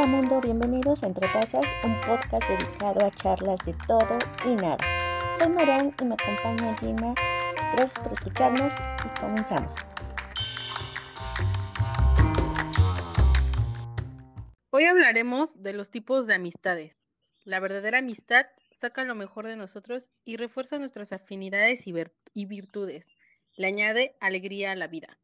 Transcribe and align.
Hola 0.00 0.12
mundo, 0.12 0.40
bienvenidos 0.40 1.02
a 1.02 1.08
Entre 1.08 1.28
Tazas, 1.28 1.68
un 1.84 2.00
podcast 2.00 2.42
dedicado 2.48 3.04
a 3.04 3.10
charlas 3.10 3.58
de 3.66 3.74
todo 3.86 4.16
y 4.46 4.54
nada. 4.54 4.78
Soy 5.38 5.50
Marán 5.50 5.94
y 6.00 6.04
me 6.06 6.14
acompaña 6.14 6.74
Gina. 6.78 7.14
Gracias 7.74 7.98
por 7.98 8.10
escucharnos 8.14 8.72
y 9.04 9.20
comenzamos. 9.20 9.74
Hoy 14.70 14.84
hablaremos 14.84 15.62
de 15.62 15.74
los 15.74 15.90
tipos 15.90 16.26
de 16.26 16.32
amistades. 16.32 16.98
La 17.44 17.60
verdadera 17.60 17.98
amistad 17.98 18.46
saca 18.80 19.04
lo 19.04 19.14
mejor 19.14 19.48
de 19.48 19.56
nosotros 19.56 20.10
y 20.24 20.38
refuerza 20.38 20.78
nuestras 20.78 21.12
afinidades 21.12 21.86
y, 21.86 21.94
y 22.32 22.46
virtudes. 22.46 23.06
Le 23.54 23.66
añade 23.66 24.16
alegría 24.18 24.72
a 24.72 24.76
la 24.76 24.86
vida. 24.86 25.18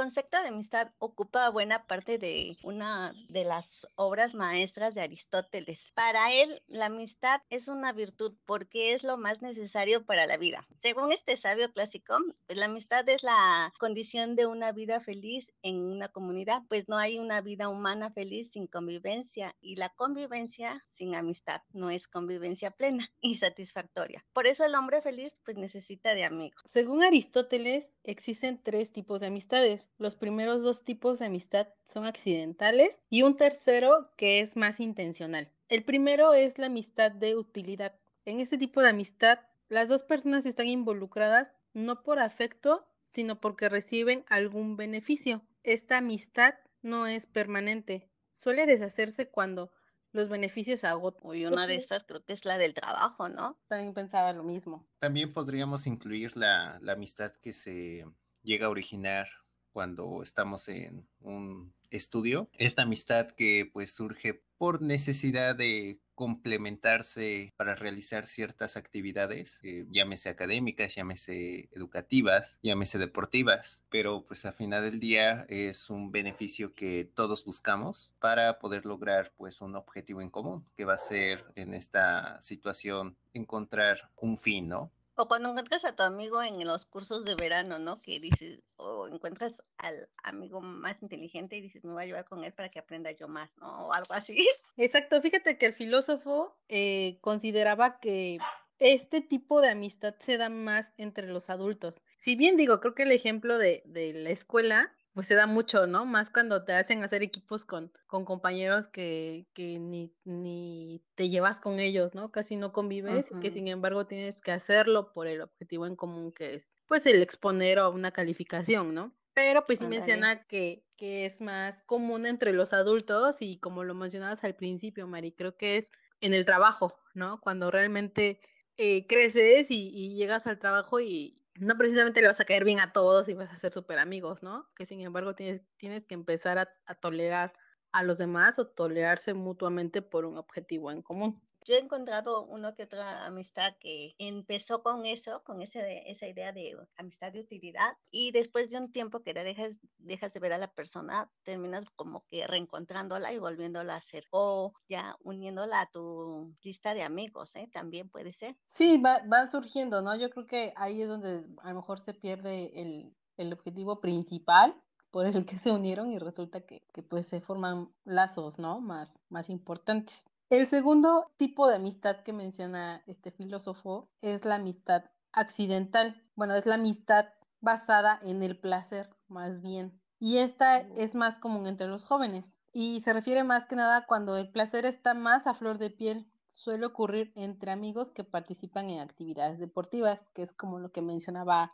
Concepto 0.00 0.40
de 0.40 0.48
amistad 0.48 0.92
ocupa 0.98 1.50
buena 1.50 1.86
parte 1.86 2.16
de 2.16 2.56
una 2.62 3.12
de 3.28 3.44
las 3.44 3.86
obras 3.96 4.32
maestras 4.32 4.94
de 4.94 5.02
Aristóteles. 5.02 5.92
Para 5.94 6.32
él, 6.32 6.62
la 6.68 6.86
amistad 6.86 7.42
es 7.50 7.68
una 7.68 7.92
virtud 7.92 8.32
porque 8.46 8.94
es 8.94 9.02
lo 9.02 9.18
más 9.18 9.42
necesario 9.42 10.06
para 10.06 10.26
la 10.26 10.38
vida. 10.38 10.66
Según 10.80 11.12
este 11.12 11.36
sabio 11.36 11.70
clásico, 11.74 12.16
pues 12.46 12.58
la 12.58 12.64
amistad 12.64 13.06
es 13.10 13.22
la 13.22 13.74
condición 13.78 14.36
de 14.36 14.46
una 14.46 14.72
vida 14.72 15.00
feliz 15.00 15.52
en 15.60 15.76
una 15.76 16.08
comunidad, 16.08 16.62
pues 16.70 16.88
no 16.88 16.96
hay 16.96 17.18
una 17.18 17.42
vida 17.42 17.68
humana 17.68 18.10
feliz 18.10 18.52
sin 18.52 18.68
convivencia 18.68 19.54
y 19.60 19.76
la 19.76 19.90
convivencia 19.90 20.82
sin 20.92 21.14
amistad 21.14 21.60
no 21.74 21.90
es 21.90 22.08
convivencia 22.08 22.70
plena 22.70 23.12
y 23.20 23.34
satisfactoria. 23.34 24.24
Por 24.32 24.46
eso 24.46 24.64
el 24.64 24.74
hombre 24.76 25.02
feliz 25.02 25.42
pues 25.44 25.58
necesita 25.58 26.14
de 26.14 26.24
amigos. 26.24 26.62
Según 26.64 27.02
Aristóteles, 27.02 27.92
existen 28.02 28.62
tres 28.62 28.92
tipos 28.92 29.20
de 29.20 29.26
amistades 29.26 29.89
los 29.98 30.16
primeros 30.16 30.62
dos 30.62 30.84
tipos 30.84 31.18
de 31.18 31.26
amistad 31.26 31.68
son 31.84 32.06
accidentales 32.06 32.98
y 33.10 33.22
un 33.22 33.36
tercero 33.36 34.10
que 34.16 34.40
es 34.40 34.56
más 34.56 34.80
intencional. 34.80 35.50
El 35.68 35.84
primero 35.84 36.34
es 36.34 36.58
la 36.58 36.66
amistad 36.66 37.12
de 37.12 37.36
utilidad. 37.36 37.94
En 38.24 38.40
este 38.40 38.58
tipo 38.58 38.82
de 38.82 38.88
amistad, 38.88 39.40
las 39.68 39.88
dos 39.88 40.02
personas 40.02 40.46
están 40.46 40.68
involucradas 40.68 41.52
no 41.74 42.02
por 42.02 42.18
afecto, 42.18 42.86
sino 43.10 43.40
porque 43.40 43.68
reciben 43.68 44.24
algún 44.28 44.76
beneficio. 44.76 45.42
Esta 45.62 45.98
amistad 45.98 46.54
no 46.82 47.06
es 47.06 47.26
permanente, 47.26 48.08
suele 48.32 48.66
deshacerse 48.66 49.28
cuando 49.28 49.70
los 50.12 50.28
beneficios 50.28 50.84
agotan. 50.84 51.34
Y 51.36 51.46
una 51.46 51.66
de 51.66 51.76
estas 51.76 52.04
creo 52.04 52.24
que 52.24 52.32
es 52.32 52.44
la 52.44 52.58
del 52.58 52.74
trabajo, 52.74 53.28
¿no? 53.28 53.58
También 53.68 53.94
pensaba 53.94 54.32
lo 54.32 54.42
mismo. 54.42 54.88
También 54.98 55.32
podríamos 55.32 55.86
incluir 55.86 56.36
la, 56.36 56.78
la 56.80 56.92
amistad 56.92 57.32
que 57.42 57.52
se 57.52 58.04
llega 58.42 58.66
a 58.66 58.70
originar 58.70 59.28
cuando 59.72 60.22
estamos 60.22 60.68
en 60.68 61.06
un 61.20 61.72
estudio. 61.90 62.48
Esta 62.58 62.82
amistad 62.82 63.28
que 63.28 63.68
pues 63.72 63.92
surge 63.92 64.42
por 64.58 64.82
necesidad 64.82 65.56
de 65.56 66.00
complementarse 66.14 67.54
para 67.56 67.74
realizar 67.74 68.26
ciertas 68.26 68.76
actividades, 68.76 69.58
eh, 69.62 69.86
llámese 69.90 70.28
académicas, 70.28 70.94
llámese 70.94 71.70
educativas, 71.72 72.58
llámese 72.62 72.98
deportivas, 72.98 73.82
pero 73.88 74.26
pues 74.26 74.44
a 74.44 74.52
final 74.52 74.82
del 74.82 75.00
día 75.00 75.46
es 75.48 75.88
un 75.88 76.12
beneficio 76.12 76.74
que 76.74 77.10
todos 77.14 77.42
buscamos 77.46 78.12
para 78.20 78.58
poder 78.58 78.84
lograr 78.84 79.32
pues 79.38 79.62
un 79.62 79.76
objetivo 79.76 80.20
en 80.20 80.28
común, 80.28 80.66
que 80.76 80.84
va 80.84 80.92
a 80.94 80.98
ser 80.98 81.42
en 81.54 81.72
esta 81.72 82.42
situación 82.42 83.16
encontrar 83.32 84.10
un 84.16 84.36
fin, 84.36 84.68
¿no? 84.68 84.92
O 85.20 85.28
cuando 85.28 85.50
encuentras 85.50 85.84
a 85.84 85.94
tu 85.94 86.02
amigo 86.02 86.42
en 86.42 86.66
los 86.66 86.86
cursos 86.86 87.26
de 87.26 87.34
verano, 87.34 87.78
¿no? 87.78 88.00
Que 88.00 88.18
dices, 88.20 88.62
o 88.76 89.06
encuentras 89.06 89.52
al 89.76 90.08
amigo 90.22 90.62
más 90.62 91.02
inteligente 91.02 91.56
y 91.56 91.60
dices, 91.60 91.84
me 91.84 91.92
voy 91.92 92.04
a 92.04 92.06
llevar 92.06 92.24
con 92.24 92.42
él 92.42 92.54
para 92.54 92.70
que 92.70 92.78
aprenda 92.78 93.10
yo 93.10 93.28
más, 93.28 93.54
¿no? 93.58 93.88
O 93.88 93.92
algo 93.92 94.14
así. 94.14 94.48
Exacto, 94.78 95.20
fíjate 95.20 95.58
que 95.58 95.66
el 95.66 95.74
filósofo 95.74 96.56
eh, 96.70 97.18
consideraba 97.20 98.00
que 98.00 98.38
este 98.78 99.20
tipo 99.20 99.60
de 99.60 99.68
amistad 99.68 100.14
se 100.20 100.38
da 100.38 100.48
más 100.48 100.94
entre 100.96 101.26
los 101.26 101.50
adultos. 101.50 102.00
Si 102.16 102.34
bien 102.34 102.56
digo, 102.56 102.80
creo 102.80 102.94
que 102.94 103.02
el 103.02 103.12
ejemplo 103.12 103.58
de, 103.58 103.82
de 103.84 104.14
la 104.14 104.30
escuela 104.30 104.96
pues 105.14 105.26
se 105.26 105.34
da 105.34 105.46
mucho, 105.46 105.86
¿no? 105.86 106.06
Más 106.06 106.30
cuando 106.30 106.64
te 106.64 106.72
hacen 106.72 107.02
hacer 107.02 107.22
equipos 107.22 107.64
con, 107.64 107.92
con 108.06 108.24
compañeros 108.24 108.88
que, 108.88 109.46
que 109.54 109.78
ni, 109.78 110.12
ni 110.24 111.02
te 111.14 111.28
llevas 111.28 111.60
con 111.60 111.80
ellos, 111.80 112.14
¿no? 112.14 112.30
Casi 112.30 112.56
no 112.56 112.72
convives, 112.72 113.26
que 113.40 113.50
sin 113.50 113.68
embargo 113.68 114.06
tienes 114.06 114.40
que 114.40 114.52
hacerlo 114.52 115.12
por 115.12 115.26
el 115.26 115.42
objetivo 115.42 115.86
en 115.86 115.96
común 115.96 116.32
que 116.32 116.54
es, 116.54 116.68
pues, 116.86 117.06
el 117.06 117.22
exponer 117.22 117.78
a 117.78 117.88
una 117.88 118.12
calificación, 118.12 118.94
¿no? 118.94 119.14
Pero 119.32 119.64
pues 119.64 119.78
sí 119.78 119.86
menciona 119.86 120.44
que, 120.44 120.84
que 120.96 121.24
es 121.24 121.40
más 121.40 121.82
común 121.84 122.26
entre 122.26 122.52
los 122.52 122.72
adultos 122.72 123.36
y 123.40 123.58
como 123.58 123.84
lo 123.84 123.94
mencionabas 123.94 124.44
al 124.44 124.56
principio, 124.56 125.06
Mari, 125.06 125.32
creo 125.32 125.56
que 125.56 125.76
es 125.76 125.90
en 126.20 126.34
el 126.34 126.44
trabajo, 126.44 126.98
¿no? 127.14 127.40
Cuando 127.40 127.70
realmente 127.70 128.40
eh, 128.76 129.06
creces 129.06 129.70
y, 129.70 129.88
y, 129.88 130.14
llegas 130.14 130.46
al 130.46 130.58
trabajo 130.58 131.00
y, 131.00 131.40
no 131.54 131.76
precisamente 131.76 132.20
le 132.20 132.28
vas 132.28 132.40
a 132.40 132.44
caer 132.44 132.64
bien 132.64 132.80
a 132.80 132.92
todos 132.92 133.28
y 133.28 133.34
vas 133.34 133.50
a 133.50 133.56
ser 133.56 133.72
súper 133.72 133.98
amigos, 133.98 134.42
¿no? 134.42 134.70
Que 134.76 134.86
sin 134.86 135.00
embargo 135.00 135.34
tienes, 135.34 135.62
tienes 135.76 136.06
que 136.06 136.14
empezar 136.14 136.58
a, 136.58 136.70
a 136.86 136.94
tolerar 136.94 137.54
a 137.92 138.02
los 138.02 138.18
demás 138.18 138.58
o 138.58 138.66
tolerarse 138.66 139.34
mutuamente 139.34 140.02
por 140.02 140.24
un 140.24 140.38
objetivo 140.38 140.90
en 140.90 141.02
común. 141.02 141.36
Yo 141.66 141.74
he 141.74 141.78
encontrado 141.78 142.44
una 142.46 142.74
que 142.74 142.84
otra 142.84 143.26
amistad 143.26 143.74
que 143.80 144.14
empezó 144.18 144.82
con 144.82 145.04
eso, 145.04 145.42
con 145.44 145.60
ese, 145.60 146.10
esa 146.10 146.26
idea 146.26 146.52
de 146.52 146.76
amistad 146.96 147.32
de 147.32 147.40
utilidad 147.40 147.92
y 148.10 148.32
después 148.32 148.70
de 148.70 148.78
un 148.78 148.92
tiempo 148.92 149.22
que 149.22 149.34
la 149.34 149.44
dejas, 149.44 149.72
dejas 149.98 150.32
de 150.32 150.40
ver 150.40 150.52
a 150.54 150.58
la 150.58 150.72
persona, 150.72 151.30
terminas 151.44 151.84
como 151.96 152.24
que 152.30 152.46
reencontrándola 152.46 153.32
y 153.32 153.38
volviéndola 153.38 153.94
a 153.94 153.98
hacer 153.98 154.24
o 154.30 154.72
ya 154.88 155.16
uniéndola 155.22 155.82
a 155.82 155.90
tu 155.90 156.54
lista 156.62 156.94
de 156.94 157.02
amigos, 157.02 157.54
¿eh? 157.56 157.68
También 157.72 158.08
puede 158.08 158.32
ser. 158.32 158.56
Sí, 158.66 158.98
va, 158.98 159.20
van 159.26 159.50
surgiendo, 159.50 160.00
¿no? 160.00 160.16
Yo 160.16 160.30
creo 160.30 160.46
que 160.46 160.72
ahí 160.76 161.02
es 161.02 161.08
donde 161.08 161.42
a 161.62 161.68
lo 161.68 161.76
mejor 161.76 162.00
se 162.00 162.14
pierde 162.14 162.80
el, 162.80 163.14
el 163.36 163.52
objetivo 163.52 164.00
principal 164.00 164.74
por 165.10 165.26
el 165.26 165.46
que 165.46 165.58
se 165.58 165.72
unieron 165.72 166.12
y 166.12 166.18
resulta 166.18 166.60
que, 166.60 166.82
que, 166.92 167.02
pues 167.02 167.26
se 167.26 167.40
forman 167.40 167.90
lazos, 168.04 168.58
¿no? 168.58 168.80
Más, 168.80 169.12
más 169.28 169.50
importantes. 169.50 170.26
El 170.50 170.66
segundo 170.66 171.30
tipo 171.36 171.68
de 171.68 171.76
amistad 171.76 172.22
que 172.22 172.32
menciona 172.32 173.02
este 173.06 173.30
filósofo 173.30 174.08
es 174.20 174.44
la 174.44 174.56
amistad 174.56 175.04
accidental. 175.32 176.22
Bueno, 176.34 176.54
es 176.54 176.66
la 176.66 176.74
amistad 176.74 177.26
basada 177.60 178.18
en 178.22 178.42
el 178.42 178.58
placer, 178.58 179.10
más 179.28 179.62
bien. 179.62 180.00
Y 180.18 180.38
esta 180.38 180.78
es 180.78 181.14
más 181.14 181.36
común 181.36 181.66
entre 181.66 181.86
los 181.86 182.04
jóvenes. 182.04 182.56
Y 182.72 183.00
se 183.00 183.12
refiere 183.12 183.44
más 183.44 183.66
que 183.66 183.76
nada 183.76 184.06
cuando 184.06 184.36
el 184.36 184.50
placer 184.50 184.86
está 184.86 185.14
más 185.14 185.46
a 185.46 185.54
flor 185.54 185.78
de 185.78 185.90
piel. 185.90 186.30
Suele 186.52 186.86
ocurrir 186.86 187.32
entre 187.36 187.70
amigos 187.70 188.10
que 188.12 188.24
participan 188.24 188.90
en 188.90 189.00
actividades 189.00 189.58
deportivas, 189.58 190.20
que 190.34 190.42
es 190.42 190.52
como 190.52 190.78
lo 190.78 190.92
que 190.92 191.00
mencionaba 191.00 191.72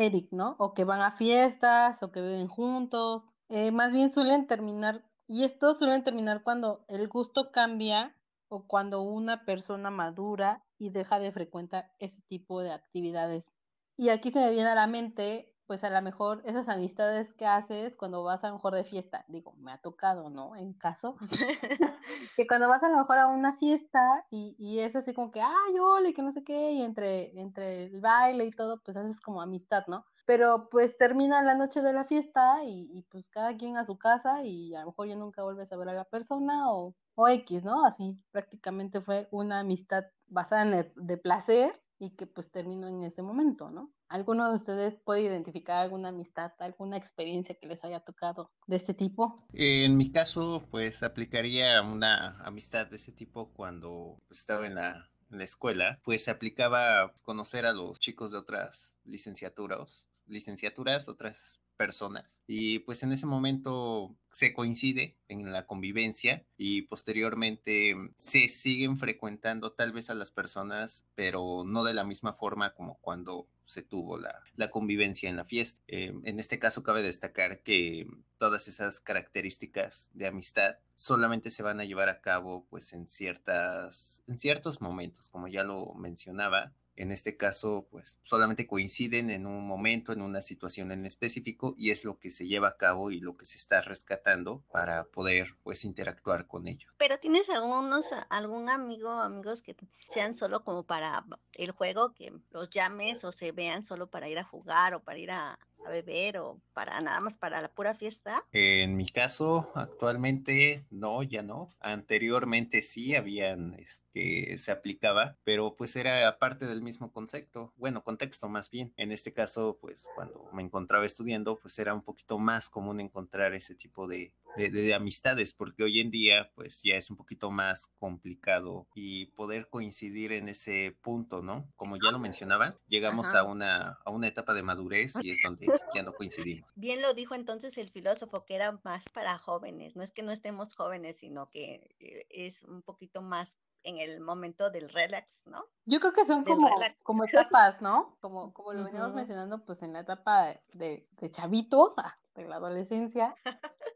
Eric, 0.00 0.28
¿no? 0.32 0.56
O 0.58 0.74
que 0.74 0.84
van 0.84 1.02
a 1.02 1.12
fiestas 1.12 2.02
o 2.02 2.10
que 2.10 2.20
beben 2.20 2.48
juntos. 2.48 3.22
Eh, 3.48 3.70
más 3.72 3.92
bien 3.92 4.10
suelen 4.10 4.46
terminar, 4.46 5.04
y 5.28 5.44
esto 5.44 5.74
suelen 5.74 6.04
terminar 6.04 6.42
cuando 6.42 6.84
el 6.88 7.08
gusto 7.08 7.52
cambia 7.52 8.16
o 8.48 8.66
cuando 8.66 9.02
una 9.02 9.44
persona 9.44 9.90
madura 9.90 10.64
y 10.78 10.90
deja 10.90 11.18
de 11.20 11.32
frecuentar 11.32 11.92
ese 11.98 12.22
tipo 12.22 12.62
de 12.62 12.72
actividades. 12.72 13.52
Y 13.96 14.08
aquí 14.08 14.30
se 14.30 14.40
me 14.40 14.50
viene 14.50 14.70
a 14.70 14.74
la 14.74 14.86
mente, 14.86 15.49
pues 15.70 15.84
a 15.84 15.90
lo 15.90 16.02
mejor 16.02 16.42
esas 16.46 16.68
amistades 16.68 17.32
que 17.32 17.46
haces 17.46 17.96
cuando 17.96 18.24
vas 18.24 18.42
a 18.42 18.48
lo 18.48 18.54
mejor 18.54 18.74
de 18.74 18.82
fiesta, 18.82 19.24
digo, 19.28 19.54
me 19.60 19.70
ha 19.70 19.78
tocado, 19.78 20.28
¿no? 20.28 20.56
En 20.56 20.72
caso, 20.72 21.14
que 22.36 22.44
cuando 22.48 22.66
vas 22.68 22.82
a 22.82 22.88
lo 22.88 22.96
mejor 22.96 23.18
a 23.18 23.28
una 23.28 23.56
fiesta 23.56 24.26
y, 24.32 24.56
y 24.58 24.80
es 24.80 24.96
así 24.96 25.14
como 25.14 25.30
que, 25.30 25.40
ay, 25.40 25.78
hola, 25.80 26.12
que 26.12 26.22
no 26.22 26.32
sé 26.32 26.42
qué, 26.42 26.72
y 26.72 26.82
entre, 26.82 27.38
entre 27.40 27.84
el 27.84 28.00
baile 28.00 28.46
y 28.46 28.50
todo, 28.50 28.82
pues 28.82 28.96
haces 28.96 29.20
como 29.20 29.42
amistad, 29.42 29.84
¿no? 29.86 30.06
Pero 30.26 30.68
pues 30.70 30.98
termina 30.98 31.40
la 31.40 31.54
noche 31.54 31.82
de 31.82 31.92
la 31.92 32.04
fiesta 32.04 32.64
y, 32.64 32.90
y 32.92 33.02
pues 33.02 33.30
cada 33.30 33.56
quien 33.56 33.76
a 33.76 33.86
su 33.86 33.96
casa 33.96 34.42
y 34.42 34.74
a 34.74 34.80
lo 34.80 34.86
mejor 34.86 35.06
ya 35.06 35.14
nunca 35.14 35.44
vuelves 35.44 35.70
a 35.70 35.76
ver 35.76 35.90
a 35.90 35.94
la 35.94 36.04
persona 36.04 36.72
o, 36.72 36.96
o 37.14 37.28
X, 37.28 37.62
¿no? 37.62 37.84
Así 37.84 38.20
prácticamente 38.32 39.00
fue 39.00 39.28
una 39.30 39.60
amistad 39.60 40.02
basada 40.26 40.62
en 40.62 40.74
el 40.74 40.92
de 40.96 41.16
placer 41.16 41.80
y 42.00 42.16
que 42.16 42.26
pues 42.26 42.50
terminó 42.50 42.88
en 42.88 43.04
ese 43.04 43.22
momento, 43.22 43.70
¿no? 43.70 43.92
¿Alguno 44.08 44.48
de 44.48 44.56
ustedes 44.56 44.94
puede 45.04 45.20
identificar 45.20 45.80
alguna 45.80 46.08
amistad, 46.08 46.52
alguna 46.58 46.96
experiencia 46.96 47.54
que 47.54 47.66
les 47.66 47.84
haya 47.84 48.00
tocado 48.00 48.50
de 48.66 48.76
este 48.76 48.94
tipo? 48.94 49.36
En 49.52 49.96
mi 49.98 50.10
caso, 50.10 50.66
pues 50.70 51.02
aplicaría 51.02 51.80
una 51.82 52.40
amistad 52.42 52.86
de 52.86 52.96
ese 52.96 53.12
tipo 53.12 53.52
cuando 53.52 54.18
estaba 54.30 54.66
en 54.66 54.76
la, 54.76 55.10
en 55.30 55.38
la 55.38 55.44
escuela, 55.44 56.00
pues 56.02 56.24
se 56.24 56.30
aplicaba 56.30 57.12
conocer 57.22 57.66
a 57.66 57.74
los 57.74 58.00
chicos 58.00 58.32
de 58.32 58.38
otras 58.38 58.94
licenciaturas, 59.04 60.08
licenciaturas, 60.26 61.06
otras 61.06 61.59
personas. 61.80 62.36
Y 62.46 62.80
pues 62.80 63.02
en 63.02 63.10
ese 63.12 63.24
momento 63.24 64.14
se 64.32 64.52
coincide 64.52 65.16
en 65.28 65.50
la 65.50 65.64
convivencia 65.64 66.44
y 66.58 66.82
posteriormente 66.82 67.94
se 68.16 68.48
siguen 68.48 68.98
frecuentando 68.98 69.72
tal 69.72 69.92
vez 69.92 70.10
a 70.10 70.14
las 70.14 70.30
personas, 70.30 71.06
pero 71.14 71.64
no 71.64 71.82
de 71.82 71.94
la 71.94 72.04
misma 72.04 72.34
forma 72.34 72.74
como 72.74 72.98
cuando 73.00 73.46
se 73.64 73.82
tuvo 73.82 74.18
la, 74.18 74.42
la 74.56 74.70
convivencia 74.70 75.30
en 75.30 75.36
la 75.36 75.46
fiesta. 75.46 75.80
Eh, 75.88 76.12
en 76.22 76.38
este 76.38 76.58
caso 76.58 76.82
cabe 76.82 77.00
destacar 77.02 77.60
que 77.60 78.06
todas 78.36 78.68
esas 78.68 79.00
características 79.00 80.10
de 80.12 80.26
amistad 80.26 80.74
solamente 80.96 81.50
se 81.50 81.62
van 81.62 81.80
a 81.80 81.86
llevar 81.86 82.10
a 82.10 82.20
cabo 82.20 82.66
pues 82.68 82.92
en 82.92 83.06
ciertas 83.06 84.22
en 84.28 84.36
ciertos 84.36 84.82
momentos, 84.82 85.30
como 85.30 85.48
ya 85.48 85.64
lo 85.64 85.94
mencionaba, 85.94 86.74
en 87.00 87.12
este 87.12 87.38
caso, 87.38 87.86
pues 87.90 88.18
solamente 88.24 88.66
coinciden 88.66 89.30
en 89.30 89.46
un 89.46 89.66
momento, 89.66 90.12
en 90.12 90.20
una 90.20 90.42
situación 90.42 90.92
en 90.92 91.06
específico 91.06 91.74
y 91.78 91.92
es 91.92 92.04
lo 92.04 92.18
que 92.18 92.28
se 92.28 92.46
lleva 92.46 92.68
a 92.68 92.76
cabo 92.76 93.10
y 93.10 93.20
lo 93.20 93.38
que 93.38 93.46
se 93.46 93.56
está 93.56 93.80
rescatando 93.80 94.62
para 94.70 95.04
poder 95.04 95.56
pues 95.62 95.86
interactuar 95.86 96.46
con 96.46 96.66
ellos. 96.66 96.92
Pero 96.98 97.18
tienes 97.18 97.48
algunos, 97.48 98.10
algún 98.28 98.68
amigo 98.68 99.08
o 99.08 99.20
amigos 99.20 99.62
que 99.62 99.74
sean 100.12 100.34
solo 100.34 100.62
como 100.62 100.82
para 100.82 101.24
el 101.54 101.70
juego, 101.70 102.12
que 102.12 102.34
los 102.50 102.68
llames 102.68 103.24
o 103.24 103.32
se 103.32 103.52
vean 103.52 103.82
solo 103.82 104.08
para 104.08 104.28
ir 104.28 104.38
a 104.38 104.44
jugar 104.44 104.92
o 104.92 105.00
para 105.00 105.18
ir 105.18 105.30
a, 105.30 105.58
a 105.84 105.90
beber 105.90 106.38
o 106.38 106.60
para 106.72 107.00
nada 107.00 107.20
más 107.20 107.36
para 107.36 107.60
la 107.60 107.68
pura 107.68 107.94
fiesta? 107.94 108.44
En 108.52 108.96
mi 108.96 109.08
caso, 109.08 109.70
actualmente 109.74 110.84
no, 110.90 111.22
ya 111.22 111.42
no. 111.42 111.70
Anteriormente 111.80 112.82
sí 112.82 113.14
habían 113.14 113.76
que 114.12 114.56
se 114.58 114.72
aplicaba, 114.72 115.36
pero 115.44 115.76
pues 115.76 115.96
era 115.96 116.36
parte 116.38 116.66
del 116.66 116.82
mismo 116.82 117.12
concepto, 117.12 117.72
bueno, 117.76 118.02
contexto 118.02 118.48
más 118.48 118.70
bien. 118.70 118.92
En 118.96 119.12
este 119.12 119.32
caso, 119.32 119.78
pues 119.80 120.06
cuando 120.14 120.48
me 120.52 120.62
encontraba 120.62 121.04
estudiando, 121.04 121.56
pues 121.56 121.78
era 121.78 121.94
un 121.94 122.02
poquito 122.02 122.38
más 122.38 122.68
común 122.68 123.00
encontrar 123.00 123.54
ese 123.54 123.74
tipo 123.74 124.06
de, 124.06 124.32
de, 124.56 124.94
amistades, 124.94 125.54
porque 125.54 125.84
hoy 125.84 126.00
en 126.00 126.10
día 126.10 126.50
pues 126.54 126.80
ya 126.82 126.96
es 126.96 127.10
un 127.10 127.16
poquito 127.16 127.50
más 127.50 127.88
complicado 127.98 128.86
y 128.94 129.26
poder 129.26 129.68
coincidir 129.68 130.32
en 130.32 130.48
ese 130.48 130.96
punto, 131.02 131.42
¿no? 131.42 131.68
Como 131.76 131.96
ya 131.96 132.10
lo 132.10 132.18
mencionaban, 132.18 132.76
llegamos 132.88 133.34
a 133.34 133.44
una, 133.44 133.98
a 134.04 134.10
una 134.10 134.28
etapa 134.28 134.54
de 134.54 134.62
madurez 134.62 135.12
y 135.22 135.30
es 135.30 135.40
donde 135.42 135.66
ya 135.94 136.02
no 136.02 136.12
coincidimos. 136.12 136.70
Bien 136.74 137.02
lo 137.02 137.14
dijo 137.14 137.34
entonces 137.34 137.78
el 137.78 137.90
filósofo, 137.90 138.44
que 138.44 138.54
era 138.54 138.78
más 138.84 139.04
para 139.12 139.38
jóvenes, 139.38 139.96
no 139.96 140.02
es 140.02 140.12
que 140.12 140.22
no 140.22 140.32
estemos 140.32 140.74
jóvenes, 140.74 141.18
sino 141.18 141.50
que 141.50 141.94
eh, 142.00 142.26
es 142.30 142.64
un 142.64 142.82
poquito 142.82 143.22
más 143.22 143.58
en 143.82 143.98
el 143.98 144.20
momento 144.20 144.70
del 144.70 144.88
relax, 144.88 145.42
¿no? 145.46 145.64
Yo 145.84 146.00
creo 146.00 146.12
que 146.12 146.24
son 146.24 146.44
como, 146.44 146.68
como 147.02 147.24
etapas, 147.24 147.80
¿no? 147.80 148.16
Como, 148.20 148.52
como 148.52 148.72
lo 148.72 148.84
veníamos 148.84 149.14
mencionando, 149.14 149.64
pues 149.64 149.82
en 149.82 149.92
la 149.92 150.00
etapa 150.00 150.54
de, 150.72 151.08
de 151.10 151.30
chavitos, 151.30 151.94
ah, 151.98 152.16
de 152.34 152.46
la 152.46 152.56
adolescencia, 152.56 153.34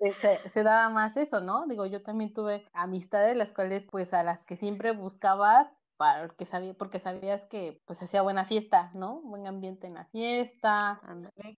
eh, 0.00 0.12
se, 0.14 0.48
se, 0.48 0.62
daba 0.62 0.88
más 0.88 1.16
eso, 1.16 1.40
¿no? 1.40 1.66
Digo, 1.66 1.86
yo 1.86 2.02
también 2.02 2.32
tuve 2.32 2.66
amistades, 2.72 3.36
las 3.36 3.52
cuales, 3.52 3.84
pues 3.90 4.14
a 4.14 4.22
las 4.22 4.44
que 4.46 4.56
siempre 4.56 4.92
buscabas 4.92 5.68
porque, 5.96 6.44
sabía, 6.44 6.74
porque 6.74 6.98
sabías 6.98 7.44
que 7.44 7.80
pues 7.86 8.02
hacía 8.02 8.22
buena 8.22 8.44
fiesta, 8.44 8.90
¿no? 8.94 9.20
Buen 9.22 9.46
ambiente 9.46 9.86
en 9.86 9.94
la 9.94 10.04
fiesta, 10.06 11.00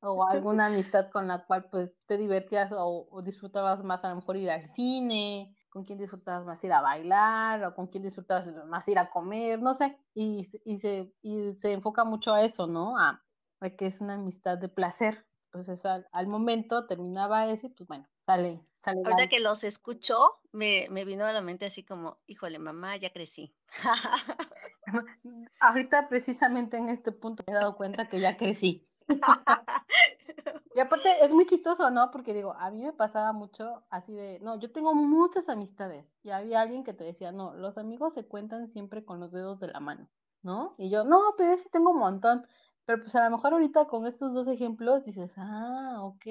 o 0.03 0.27
alguna 0.27 0.67
amistad 0.67 1.11
con 1.11 1.29
la 1.29 1.45
cual 1.47 1.69
pues 1.71 1.95
te 2.07 2.19
divertías 2.19 2.73
o, 2.77 3.23
disfrutabas 3.23 3.83
más 3.83 4.05
a 4.05 4.11
lo 4.11 4.17
mejor 4.17 4.37
ir 4.37 4.51
al 4.51 4.69
cine, 4.69 5.57
con 5.77 5.85
quién 5.85 5.99
disfrutabas 5.99 6.47
más 6.47 6.65
ir 6.65 6.73
a 6.73 6.81
bailar, 6.81 7.63
o 7.63 7.75
con 7.75 7.87
quién 7.89 8.03
disfrutabas 8.03 8.47
más 8.67 8.89
ir 8.89 8.99
a 8.99 9.11
comer, 9.11 9.61
no 9.61 9.75
sé, 9.75 9.99
y, 10.15 10.39
y, 10.65 10.79
se, 10.79 11.13
y 11.21 11.53
se 11.55 11.75
enfoca 11.75 12.03
mucho 12.03 12.33
a 12.33 12.43
eso, 12.43 12.67
¿no? 12.67 12.99
A, 12.99 13.23
a 13.61 13.71
que 13.71 13.85
es 13.85 14.01
una 14.01 14.15
amistad 14.15 14.57
de 14.57 14.71
placer. 14.71 15.27
Entonces 15.53 15.85
al, 15.85 16.09
al 16.13 16.29
momento 16.29 16.87
terminaba 16.87 17.47
ese, 17.49 17.69
pues 17.69 17.87
bueno, 17.87 18.09
sale, 18.25 18.67
sale. 18.79 19.03
Ahorita 19.05 19.29
que 19.29 19.39
los 19.39 19.65
escuchó, 19.65 20.41
me, 20.51 20.87
me 20.89 21.05
vino 21.05 21.27
a 21.27 21.33
la 21.35 21.43
mente 21.43 21.67
así 21.67 21.85
como, 21.85 22.21
híjole, 22.27 22.59
mamá, 22.59 22.97
ya 22.97 23.13
crecí. 23.13 23.55
Ahorita 25.61 26.09
precisamente 26.09 26.79
en 26.79 26.89
este 26.89 27.13
punto 27.13 27.45
me 27.47 27.53
he 27.53 27.57
dado 27.57 27.77
cuenta 27.77 28.09
que 28.09 28.19
ya 28.19 28.39
crecí. 28.39 28.89
y 30.77 30.81
aparte 30.81 31.09
es 31.25 31.31
muy 31.33 31.47
chistoso, 31.47 31.91
¿no? 31.91 32.11
Porque 32.11 32.35
digo, 32.35 32.53
a 32.53 32.71
mí 32.71 32.83
me 32.83 32.93
pasaba 32.93 33.33
mucho 33.33 33.83
así 33.89 34.13
de, 34.13 34.39
no, 34.41 34.61
yo 34.61 34.71
tengo 34.71 34.95
muchas 34.95 35.49
amistades 35.49 36.13
y 36.23 36.29
había 36.29 36.61
alguien 36.61 36.85
que 36.85 36.93
te 36.93 37.03
decía, 37.03 37.33
no, 37.33 37.55
los 37.55 37.79
amigos 37.79 38.13
se 38.13 38.27
cuentan 38.27 38.69
siempre 38.69 39.03
con 39.03 39.19
los 39.19 39.33
dedos 39.33 39.59
de 39.59 39.69
la 39.69 39.81
mano, 39.81 40.11
¿no? 40.43 40.75
Y 40.77 40.91
yo, 40.91 41.05
no, 41.05 41.19
pero 41.39 41.57
sí 41.57 41.71
tengo 41.73 41.93
un 41.93 41.99
montón. 42.01 42.47
Pero 42.87 43.03
pues 43.03 43.17
a 43.17 43.25
lo 43.25 43.37
mejor 43.37 43.53
ahorita 43.53 43.87
con 43.87 44.07
estos 44.07 44.33
dos 44.33 44.47
ejemplos 44.47 45.05
dices, 45.05 45.35
ah, 45.37 45.99
ok, 46.03 46.25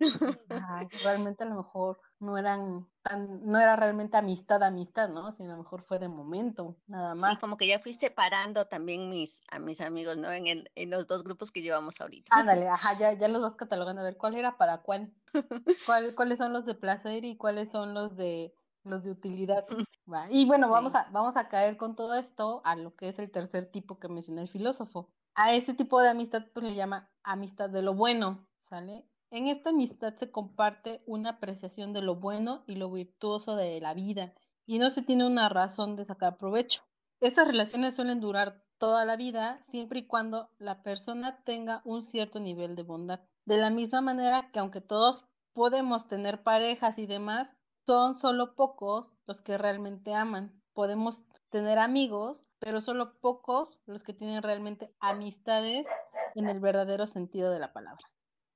realmente 1.02 1.42
a 1.42 1.46
lo 1.46 1.56
mejor 1.56 2.00
no 2.20 2.38
eran 2.38 2.86
tan, 3.02 3.44
no 3.44 3.58
era 3.58 3.74
realmente 3.74 4.16
amistad, 4.16 4.62
amistad, 4.62 5.08
¿no? 5.08 5.32
Sino 5.32 5.50
a 5.50 5.56
lo 5.56 5.62
mejor 5.64 5.82
fue 5.82 5.98
de 5.98 6.08
momento, 6.08 6.76
nada 6.86 7.16
más. 7.16 7.32
Sí, 7.34 7.40
como 7.40 7.56
que 7.56 7.66
ya 7.66 7.80
fui 7.80 7.94
separando 7.94 8.66
también 8.66 9.10
mis, 9.10 9.42
a 9.50 9.58
mis 9.58 9.80
amigos, 9.80 10.16
¿no? 10.16 10.30
En, 10.30 10.46
el, 10.46 10.70
en 10.76 10.90
los 10.90 11.08
dos 11.08 11.24
grupos 11.24 11.50
que 11.50 11.62
llevamos 11.62 12.00
ahorita. 12.00 12.28
Ándale, 12.30 12.68
ajá, 12.68 12.96
ya, 12.96 13.14
ya 13.14 13.26
los 13.26 13.42
vas 13.42 13.56
catalogando 13.56 14.00
a 14.00 14.04
ver 14.04 14.16
cuál 14.16 14.36
era 14.36 14.56
para 14.56 14.78
cuál, 14.78 15.12
cuál, 15.86 16.14
cuáles 16.14 16.38
son 16.38 16.52
los 16.52 16.64
de 16.64 16.76
placer 16.76 17.24
y 17.24 17.36
cuáles 17.36 17.72
son 17.72 17.92
los 17.92 18.16
de 18.16 18.54
los 18.84 19.02
de 19.02 19.10
utilidad. 19.10 19.66
Y 20.30 20.46
bueno, 20.46 20.70
vamos 20.70 20.94
a, 20.94 21.06
vamos 21.12 21.36
a 21.36 21.48
caer 21.48 21.76
con 21.76 21.94
todo 21.94 22.14
esto 22.14 22.62
a 22.64 22.76
lo 22.76 22.94
que 22.94 23.10
es 23.10 23.18
el 23.18 23.30
tercer 23.30 23.70
tipo 23.70 23.98
que 23.98 24.08
mencionó 24.08 24.40
el 24.40 24.48
filósofo, 24.48 25.10
a 25.40 25.52
este 25.52 25.72
tipo 25.72 26.00
de 26.00 26.08
amistad 26.08 26.46
pues 26.52 26.66
le 26.66 26.74
llama 26.74 27.08
amistad 27.22 27.70
de 27.70 27.80
lo 27.80 27.94
bueno, 27.94 28.44
¿sale? 28.58 29.08
En 29.30 29.46
esta 29.46 29.70
amistad 29.70 30.16
se 30.16 30.32
comparte 30.32 31.00
una 31.06 31.30
apreciación 31.30 31.92
de 31.92 32.02
lo 32.02 32.16
bueno 32.16 32.64
y 32.66 32.74
lo 32.74 32.90
virtuoso 32.90 33.54
de 33.54 33.80
la 33.80 33.94
vida 33.94 34.34
y 34.66 34.80
no 34.80 34.90
se 34.90 35.02
tiene 35.02 35.24
una 35.24 35.48
razón 35.48 35.94
de 35.94 36.04
sacar 36.04 36.38
provecho. 36.38 36.82
Estas 37.20 37.46
relaciones 37.46 37.94
suelen 37.94 38.20
durar 38.20 38.64
toda 38.78 39.04
la 39.04 39.14
vida 39.14 39.62
siempre 39.68 40.00
y 40.00 40.06
cuando 40.08 40.50
la 40.58 40.82
persona 40.82 41.40
tenga 41.44 41.82
un 41.84 42.02
cierto 42.02 42.40
nivel 42.40 42.74
de 42.74 42.82
bondad. 42.82 43.20
De 43.44 43.58
la 43.58 43.70
misma 43.70 44.00
manera 44.00 44.50
que 44.50 44.58
aunque 44.58 44.80
todos 44.80 45.24
podemos 45.52 46.08
tener 46.08 46.42
parejas 46.42 46.98
y 46.98 47.06
demás, 47.06 47.48
son 47.86 48.16
solo 48.16 48.56
pocos 48.56 49.12
los 49.28 49.40
que 49.40 49.56
realmente 49.56 50.14
aman. 50.14 50.60
Podemos 50.72 51.27
tener 51.50 51.78
amigos, 51.78 52.44
pero 52.58 52.80
solo 52.80 53.18
pocos 53.20 53.78
los 53.86 54.02
que 54.02 54.14
tienen 54.14 54.42
realmente 54.42 54.94
amistades 55.00 55.86
en 56.34 56.48
el 56.48 56.60
verdadero 56.60 57.06
sentido 57.06 57.50
de 57.50 57.58
la 57.58 57.72
palabra, 57.72 58.04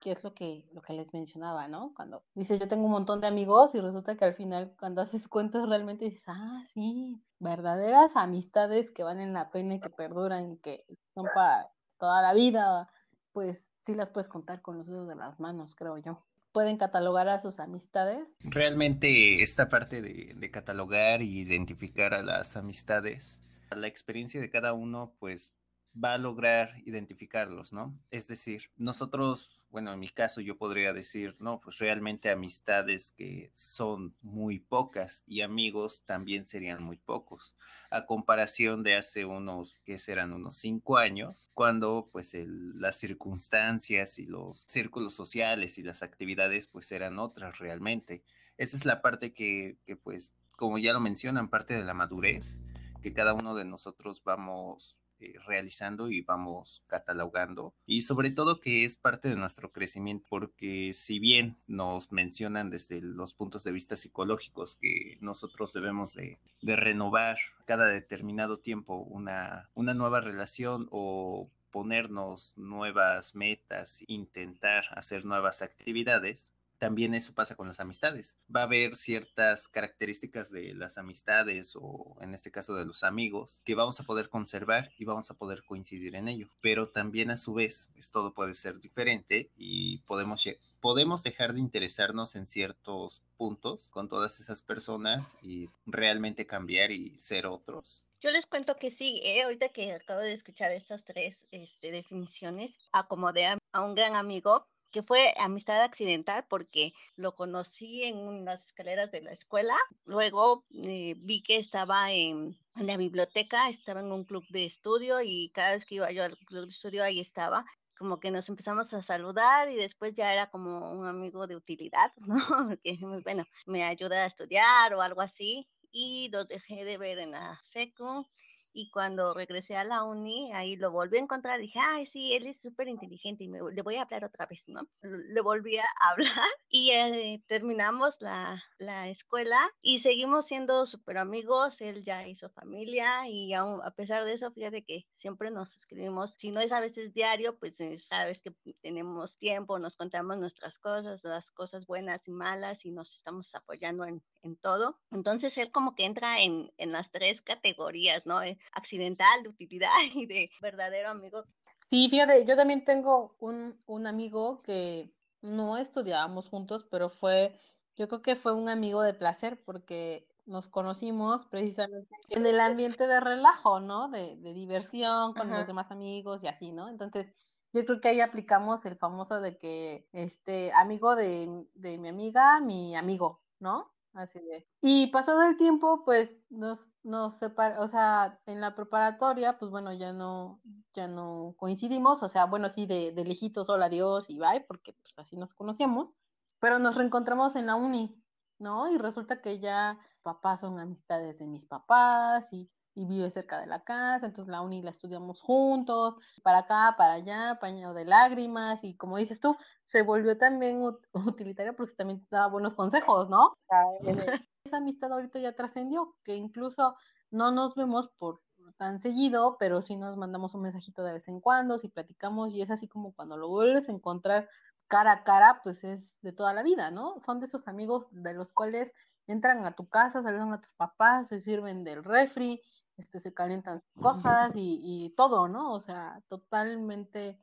que 0.01 0.13
es 0.13 0.23
lo 0.23 0.35
que, 0.35 0.69
lo 0.73 0.83
que 0.83 0.93
les 0.93 1.13
mencionaba, 1.13 1.69
¿no? 1.69 1.93
Cuando 1.95 2.23
dices 2.35 2.61
yo 2.61 2.69
tengo 2.69 2.85
un 2.85 2.93
montón 2.93 3.21
de 3.21 3.29
amigos 3.29 3.75
y 3.75 3.81
resulta 3.81 4.17
que 4.17 4.25
al 4.25 4.35
final 4.35 4.75
cuando 4.79 5.01
haces 5.01 5.29
cuentas 5.29 5.69
realmente 5.69 6.05
dices, 6.07 6.25
ah, 6.29 6.63
sí, 6.67 7.21
verdaderas 7.39 8.17
amistades 8.17 8.91
que 8.91 9.03
valen 9.03 9.33
la 9.33 9.51
pena 9.51 9.75
y 9.75 9.81
que 9.81 9.91
perduran 9.91 10.59
que 10.59 10.85
son 11.15 11.27
para 11.35 11.71
toda 11.99 12.21
la 12.23 12.35
vida, 12.35 12.91
pues 13.33 13.67
sí 13.83 13.95
las 13.95 14.11
puedes 14.11 14.29
contar 14.29 14.63
con 14.63 14.79
los 14.79 14.87
dedos 14.87 15.07
de 15.07 15.15
las 15.15 15.39
manos, 15.39 15.75
creo 15.75 15.99
yo 15.99 16.25
pueden 16.53 16.77
catalogar 16.77 17.29
a 17.29 17.41
sus 17.41 17.59
amistades? 17.59 18.21
Realmente 18.41 19.43
esta 19.43 19.69
parte 19.69 20.03
de, 20.03 20.51
catalogar 20.51 21.23
e 21.23 21.25
identificar 21.25 22.15
a 22.15 22.23
las 22.23 22.57
amistades, 22.57 23.41
la 23.75 23.87
experiencia 23.87 24.41
de 24.41 24.51
cada 24.51 24.75
uno 24.75 25.15
pues 25.19 25.51
va 25.93 26.15
a 26.15 26.19
lograr 26.19 26.75
identificarlos, 26.85 27.73
¿no? 27.73 27.99
Es 28.11 28.29
decir, 28.29 28.71
nosotros 28.77 29.62
bueno, 29.73 29.91
en 29.95 30.01
mi 30.01 30.11
caso 30.11 30.43
yo 30.43 30.59
podría 30.59 30.93
decir, 30.93 31.35
no, 31.39 31.59
pues 31.63 31.79
realmente 31.79 32.31
amistades 32.31 33.13
que 33.13 33.51
son 33.55 34.15
muy 34.21 34.59
pocas 34.61 35.25
y 35.27 35.41
amigos 35.41 36.05
también 36.05 36.45
serían 36.45 36.83
muy 36.83 36.99
pocos, 36.99 37.57
a 37.91 38.05
comparación 38.05 38.83
de 38.83 38.97
hace 38.97 39.25
unos, 39.25 39.81
que 39.87 39.99
serán 39.99 40.35
unos 40.35 40.59
cinco 40.59 40.99
años, 40.99 41.51
cuando 41.55 42.07
pues 42.13 42.35
las 42.35 42.99
circunstancias 42.99 44.19
y 44.19 44.27
los 44.27 44.63
círculos 44.69 45.15
sociales 45.15 45.79
y 45.79 45.83
las 45.83 46.03
actividades 46.03 46.67
pues 46.67 46.93
eran 46.93 47.19
otras 47.19 47.59
realmente. 47.59 48.23
Esa 48.59 48.77
es 48.77 48.85
la 48.85 49.01
parte 49.01 49.33
que, 49.33 49.79
que 49.87 49.97
pues, 49.97 50.31
como 50.51 50.77
ya 50.77 50.93
lo 50.93 51.01
mencionan, 51.01 51.49
parte 51.49 51.73
de 51.73 51.83
la 51.83 51.95
madurez, 51.95 52.61
que 53.03 53.15
cada 53.15 53.33
uno 53.33 53.55
de 53.55 53.65
nosotros 53.65 54.23
vamos 54.23 54.99
eh, 55.23 55.35
realizando 55.47 56.11
y 56.11 56.21
vamos 56.23 56.83
catalogando 56.89 57.75
y 57.87 58.03
sobre 58.03 58.31
todo 58.33 58.61
que 58.61 58.85
es 58.85 58.97
parte 58.97 59.29
de 59.29 59.37
nuestro 59.37 59.71
crecimiento 59.71 60.27
porque 60.29 60.93
si 60.95 61.19
bien 61.21 61.57
nos 61.67 62.11
mencionan 62.11 62.71
desde 62.71 63.01
los 63.01 63.33
puntos 63.33 63.63
de 63.63 63.73
vista 63.73 63.97
psicológicos 63.97 64.77
que 64.81 65.19
nosotros 65.21 65.73
debemos 65.73 66.15
de, 66.15 66.39
de 66.61 66.77
renovar 66.77 67.39
cada 67.67 67.87
determinado 67.87 68.59
tiempo 68.59 68.97
una, 68.97 69.71
una 69.75 69.95
nueva 69.95 70.21
relación 70.21 70.89
o 70.91 71.49
ponernos 71.71 72.53
nuevas 72.57 73.35
metas, 73.35 74.05
intentar 74.07 74.85
hacer 74.91 75.25
nuevas 75.25 75.63
actividades, 75.63 76.53
también 76.83 77.15
eso 77.15 77.33
pasa 77.33 77.55
con 77.55 77.69
las 77.69 77.79
amistades. 77.79 78.37
Va 78.53 78.63
a 78.63 78.65
haber 78.65 78.97
ciertas 78.97 79.69
características 79.69 80.51
de 80.51 80.75
las 80.75 80.99
amistades 80.99 81.75
o 81.77 82.17
en 82.21 82.35
este 82.35 82.51
caso 82.51 82.75
de 82.75 82.85
los 82.85 83.05
amigos 83.05 83.63
que 83.65 83.77
vamos 83.77 84.01
a 84.01 84.03
poder 84.03 84.29
conservar 84.29 84.91
y 84.99 85.05
vamos 85.05 85.31
a 85.31 85.35
poder 85.35 85.63
coincidir 85.63 86.17
en 86.17 86.27
ello. 86.27 86.49
Pero 86.61 86.89
también 86.89 87.31
a 87.31 87.37
su 87.37 87.55
vez, 87.55 87.89
pues, 87.93 88.11
todo 88.11 88.35
puede 88.35 88.55
ser 88.55 88.81
diferente 88.81 89.53
y 89.55 89.99
podemos, 89.99 90.43
podemos 90.81 91.23
dejar 91.23 91.53
de 91.53 91.61
interesarnos 91.61 92.35
en 92.35 92.47
ciertos 92.47 93.23
puntos 93.37 93.89
con 93.93 94.09
todas 94.09 94.41
esas 94.41 94.61
personas 94.61 95.37
y 95.41 95.69
realmente 95.87 96.49
cambiar 96.49 96.91
y 96.91 97.17
ser 97.21 97.47
otros. 97.47 98.05
Yo 98.23 98.31
les 98.31 98.47
cuento 98.47 98.77
que 98.77 98.93
sí, 98.93 99.21
¿eh? 99.25 99.43
ahorita 99.43 99.71
que 99.71 99.93
acabo 99.93 100.21
de 100.21 100.33
escuchar 100.33 100.71
estas 100.71 101.05
tres 101.05 101.45
este, 101.51 101.91
definiciones, 101.91 102.73
acomodé 102.93 103.47
a, 103.47 103.59
un 103.83 103.97
gran 103.97 104.15
amigo 104.15 104.69
que 104.93 105.03
fue 105.03 105.35
amistad 105.39 105.83
accidental 105.83 106.45
porque 106.49 106.93
lo 107.17 107.35
conocí 107.35 108.05
en 108.05 108.45
las 108.45 108.65
escaleras 108.65 109.11
de 109.11 109.23
la 109.23 109.33
escuela. 109.33 109.77
Luego 110.05 110.65
eh, 110.71 111.15
vi 111.17 111.43
que 111.43 111.57
estaba 111.57 112.13
en, 112.13 112.57
la 112.77 112.97
biblioteca, 112.97 113.69
estaba 113.69 114.01
en 114.01 114.13
un 114.13 114.25
club 114.25 114.45
de 114.51 114.67
estudio 114.67 115.21
y 115.23 115.51
cada 115.55 115.73
vez 115.73 115.85
que 115.85 115.97
iba 115.97 116.11
yo 116.13 116.25
al 116.25 116.37
club 116.39 116.67
de 116.67 116.71
estudio 116.71 117.03
ahí 117.03 117.21
estaba. 117.21 117.65
Como 117.99 118.21
que 118.21 118.31
nos 118.31 118.49
empezamos 118.49 118.93
a 118.95 119.03
saludar 119.03 119.71
y 119.71 119.77
después 119.77 120.15
ya 120.15 120.33
era 120.33 120.51
como 120.51 120.91
un 120.93 121.07
amigo 121.07 121.47
de 121.47 121.57
utilidad, 121.57 122.13
¿no? 122.17 122.37
Porque, 122.69 122.99
bueno, 123.25 123.45
me 123.67 123.85
ayuda 123.85 124.25
a 124.25 124.27
estudiar 124.27 124.95
o 124.95 125.03
algo 125.03 125.21
así 125.21 125.69
y 125.91 126.29
lo 126.33 126.45
dejé 126.45 126.85
de 126.85 126.99
ver 126.99 127.19
en 127.19 127.33
la 127.33 127.61
seco 127.73 128.29
y 128.73 128.91
cuando 128.91 129.35
regresé 129.35 129.77
a 129.77 129.85
la 129.85 130.05
uni, 130.05 130.53
ahí 130.53 130.77
lo 130.77 130.91
volví 130.91 131.19
a 131.19 131.21
encontrar, 131.21 131.61
dije, 131.61 131.79
ay, 131.79 132.07
sí, 132.07 132.33
él 132.35 132.47
es 132.47 132.61
súper 132.61 132.89
inteligente 132.89 133.45
y 133.45 133.49
me, 133.49 133.59
le 133.73 133.83
voy 133.83 133.97
a 133.97 134.03
hablar 134.03 134.25
otra 134.25 134.47
vez, 134.47 134.65
¿no? 134.67 134.89
Le 135.03 135.41
volví 135.41 135.77
a 135.79 135.85
hablar 136.11 136.49
y 136.69 136.91
eh, 136.91 137.43
terminamos 137.47 138.17
la, 138.21 138.63
la, 138.79 139.09
escuela 139.09 139.59
y 139.83 139.99
seguimos 139.99 140.47
siendo 140.47 140.87
súper 140.87 141.19
amigos, 141.19 141.81
él 141.81 142.05
ya 142.05 142.27
hizo 142.27 142.51
familia 142.51 143.29
y 143.29 143.53
aún, 143.53 143.81
a 143.83 143.91
pesar 143.91 144.25
de 144.25 144.35
eso, 144.35 144.53
fíjate 144.53 144.85
que 144.85 145.07
siempre 145.19 145.51
nos 145.51 145.77
escribimos, 145.77 146.35
si 146.39 146.51
no 146.51 146.61
es 146.61 146.73
a 146.73 146.81
veces 146.81 147.13
diario, 147.13 147.59
pues 147.59 147.75
cada 148.09 148.27
vez 148.27 148.41
que 148.41 148.53
tenemos 148.81 149.37
tiempo, 149.39 149.79
nos 149.79 149.97
contamos 149.97 150.39
nuestras 150.39 150.79
cosas, 150.79 151.23
las 151.25 151.51
cosas 151.51 151.87
buenas 151.87 152.27
y 152.29 152.33
malas 152.33 152.85
y 152.85 152.91
nos 152.91 153.17
estamos 153.17 153.55
apoyando 153.55 154.05
en, 154.05 154.23
en 154.43 154.57
todo. 154.57 154.99
Entonces 155.11 155.57
él 155.59 155.71
como 155.71 155.95
que 155.95 156.05
entra 156.05 156.43
en, 156.43 156.73
en 156.77 156.93
las 156.93 157.11
tres 157.11 157.43
categorías, 157.43 158.27
¿no? 158.27 158.43
Eh, 158.43 158.59
accidental, 158.73 159.43
de 159.43 159.49
utilidad 159.49 159.91
y 160.15 160.27
de 160.27 160.51
verdadero 160.61 161.11
amigo. 161.11 161.45
Sí, 161.81 162.09
fíjate, 162.11 162.45
yo 162.45 162.57
también 162.57 162.85
tengo 162.85 163.37
un, 163.41 163.81
un 163.87 164.07
amigo 164.07 164.63
que 164.63 165.15
no 165.43 165.77
estudiábamos 165.77 166.49
juntos, 166.49 166.87
pero 166.91 167.11
fue, 167.11 167.61
yo 167.97 168.09
creo 168.09 168.23
que 168.23 168.37
fue 168.37 168.55
un 168.55 168.69
amigo 168.69 169.03
de 169.03 169.15
placer 169.15 169.63
porque 169.65 170.29
nos 170.47 170.69
conocimos 170.69 171.47
precisamente 171.47 172.09
en 172.31 172.47
el 172.47 172.61
ambiente 172.61 173.07
de 173.07 173.21
relajo, 173.21 173.81
¿no? 173.81 174.09
De, 174.09 174.37
de 174.37 174.55
diversión 174.55 175.35
con 175.35 175.51
los 175.51 175.67
demás 175.67 175.91
amigos 175.91 176.43
y 176.43 176.49
así, 176.49 176.73
¿no? 176.73 176.89
Entonces, 176.89 177.27
yo 177.73 177.85
creo 177.85 178.01
que 178.01 178.09
ahí 178.09 178.21
aplicamos 178.21 178.85
el 178.87 178.97
famoso 178.97 179.41
de 179.41 179.59
que, 179.59 180.09
este, 180.13 180.73
amigo 180.73 181.17
de, 181.17 181.67
de 181.75 181.99
mi 181.99 182.09
amiga, 182.09 182.61
mi 182.61 182.97
amigo, 182.97 183.43
¿no? 183.59 183.93
Así 184.15 184.41
de. 184.41 184.69
Y 184.83 185.07
pasado 185.07 185.43
el 185.43 185.57
tiempo, 185.57 186.05
pues 186.05 186.31
nos, 186.51 186.87
nos 187.03 187.39
separa, 187.39 187.81
o 187.81 187.89
sea, 187.89 188.41
en 188.45 188.61
la 188.61 188.75
preparatoria, 188.75 189.59
pues 189.59 189.71
bueno, 189.71 189.93
ya 189.95 190.13
no, 190.13 190.61
ya 190.93 191.09
no 191.09 191.55
coincidimos, 191.57 192.23
o 192.23 192.29
sea, 192.29 192.45
bueno, 192.45 192.69
sí, 192.69 192.85
de, 192.85 193.13
de 193.13 193.25
lejitos, 193.25 193.71
hola, 193.71 193.87
adiós 193.87 194.29
y 194.29 194.39
bye, 194.39 194.65
porque 194.69 194.93
pues 194.93 195.19
así 195.19 195.37
nos 195.37 195.55
conocíamos, 195.55 196.17
pero 196.61 196.79
nos 196.79 196.95
reencontramos 196.95 197.57
en 197.57 197.67
la 197.67 197.77
uni, 197.77 198.23
¿no? 198.59 198.93
Y 198.93 198.99
resulta 198.99 199.41
que 199.41 199.61
ya 199.61 199.99
papás 200.23 200.61
son 200.61 200.79
amistades 200.79 201.39
de 201.39 201.47
mis 201.47 201.65
papás 201.65 202.53
y 202.53 202.71
y 202.95 203.07
vive 203.07 203.31
cerca 203.31 203.61
de 203.61 203.67
la 203.67 203.83
casa, 203.83 204.27
entonces 204.27 204.51
la 204.51 204.61
uni 204.61 204.83
la 204.83 204.91
estudiamos 204.91 205.43
juntos, 205.43 206.17
para 206.43 206.59
acá, 206.59 206.95
para 206.99 207.15
allá, 207.15 207.59
pañado 207.61 207.95
de 207.95 208.05
lágrimas, 208.05 208.85
y 208.85 208.95
como 208.95 209.17
dices 209.17 209.41
tú, 209.41 209.57
se 209.85 210.03
volvió 210.03 210.37
también 210.37 210.83
utilitaria 211.13 211.73
porque 211.73 211.95
también 211.95 212.27
daba 212.31 212.49
buenos 212.49 212.75
consejos, 212.75 213.29
¿no? 213.29 213.57
Esa 214.65 214.77
amistad 214.77 215.13
ahorita 215.13 215.39
ya 215.39 215.55
trascendió, 215.55 216.15
que 216.25 216.37
incluso 216.37 216.97
no 217.31 217.51
nos 217.51 217.75
vemos 217.75 218.09
por 218.19 218.41
tan 218.77 219.01
seguido, 219.01 219.57
pero 219.59 219.83
sí 219.83 219.97
nos 219.97 220.17
mandamos 220.17 220.55
un 220.55 220.63
mensajito 220.63 221.03
de 221.03 221.15
vez 221.15 221.29
en 221.29 221.41
cuando, 221.41 221.79
si 221.79 221.89
platicamos, 221.89 222.53
y 222.53 222.63
es 222.63 222.71
así 222.71 222.89
como 222.89 223.13
cuando 223.13 223.37
lo 223.37 223.49
vuelves 223.49 223.89
a 223.89 223.93
encontrar 223.93 224.49
cara 224.87 225.13
a 225.13 225.25
cara, 225.25 225.61
pues 225.65 225.85
es 225.85 226.19
de 226.21 226.33
toda 226.33 226.53
la 226.53 226.63
vida, 226.63 226.91
¿no? 226.91 227.19
Son 227.19 227.41
de 227.41 227.47
esos 227.47 227.67
amigos 227.67 228.09
de 228.11 228.35
los 228.35 228.53
cuales 228.53 228.93
entran 229.27 229.65
a 229.67 229.75
tu 229.75 229.89
casa, 229.89 230.23
saludan 230.23 230.53
a 230.53 230.61
tus 230.61 230.75
papás, 230.75 231.29
se 231.29 231.41
sirven 231.41 231.85
del 231.85 232.05
refri, 232.05 232.61
este, 233.03 233.19
se 233.19 233.35
calientan 233.35 233.83
cosas 234.01 234.53
y, 234.55 235.13
todo, 235.17 235.49
¿no? 235.49 235.73
O 235.73 235.81
sea, 235.81 236.23
totalmente 236.29 237.37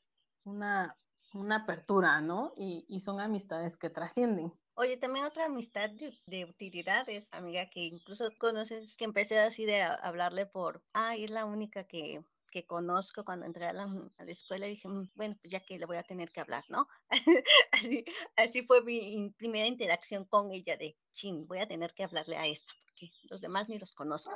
una, 0.45 0.97
una 1.33 1.57
apertura, 1.57 2.21
¿no? 2.21 2.53
Y, 2.57 3.01
son 3.01 3.19
amistades 3.19 3.77
que 3.77 3.89
trascienden. 3.89 4.53
Oye, 4.75 4.95
también 4.95 5.25
otra 5.25 5.45
amistad 5.45 5.89
de, 6.27 6.45
utilidades, 6.45 7.27
amiga, 7.31 7.69
que 7.69 7.81
incluso 7.81 8.29
conoces, 8.37 8.95
que 8.95 9.03
empecé 9.03 9.39
así 9.39 9.65
de 9.65 9.81
hablarle 9.81 10.45
por, 10.45 10.81
ay, 10.93 11.25
es 11.25 11.31
la 11.31 11.43
única 11.43 11.83
que, 11.83 12.23
que 12.49 12.65
conozco 12.65 13.25
cuando 13.25 13.45
entré 13.45 13.65
a 13.65 13.73
la, 13.73 13.83
a 14.17 14.23
la, 14.23 14.31
escuela 14.31 14.65
y 14.67 14.71
dije, 14.71 14.87
mm, 14.87 15.11
bueno, 15.15 15.35
pues 15.41 15.51
ya 15.51 15.59
que 15.59 15.77
le 15.77 15.85
voy 15.85 15.97
a 15.97 16.03
tener 16.03 16.31
que 16.31 16.39
hablar, 16.39 16.63
¿no? 16.69 16.87
así, 17.73 18.05
así 18.37 18.65
fue 18.65 18.81
mi 18.81 19.29
primera 19.37 19.67
interacción 19.67 20.23
con 20.23 20.51
ella 20.51 20.77
de, 20.77 20.95
chin, 21.11 21.45
voy 21.45 21.59
a 21.59 21.67
tener 21.67 21.93
que 21.93 22.05
hablarle 22.05 22.37
a 22.37 22.47
esta, 22.47 22.71
porque 22.85 23.11
los 23.29 23.41
demás 23.41 23.67
ni 23.67 23.77
los 23.77 23.91
conozco. 23.91 24.31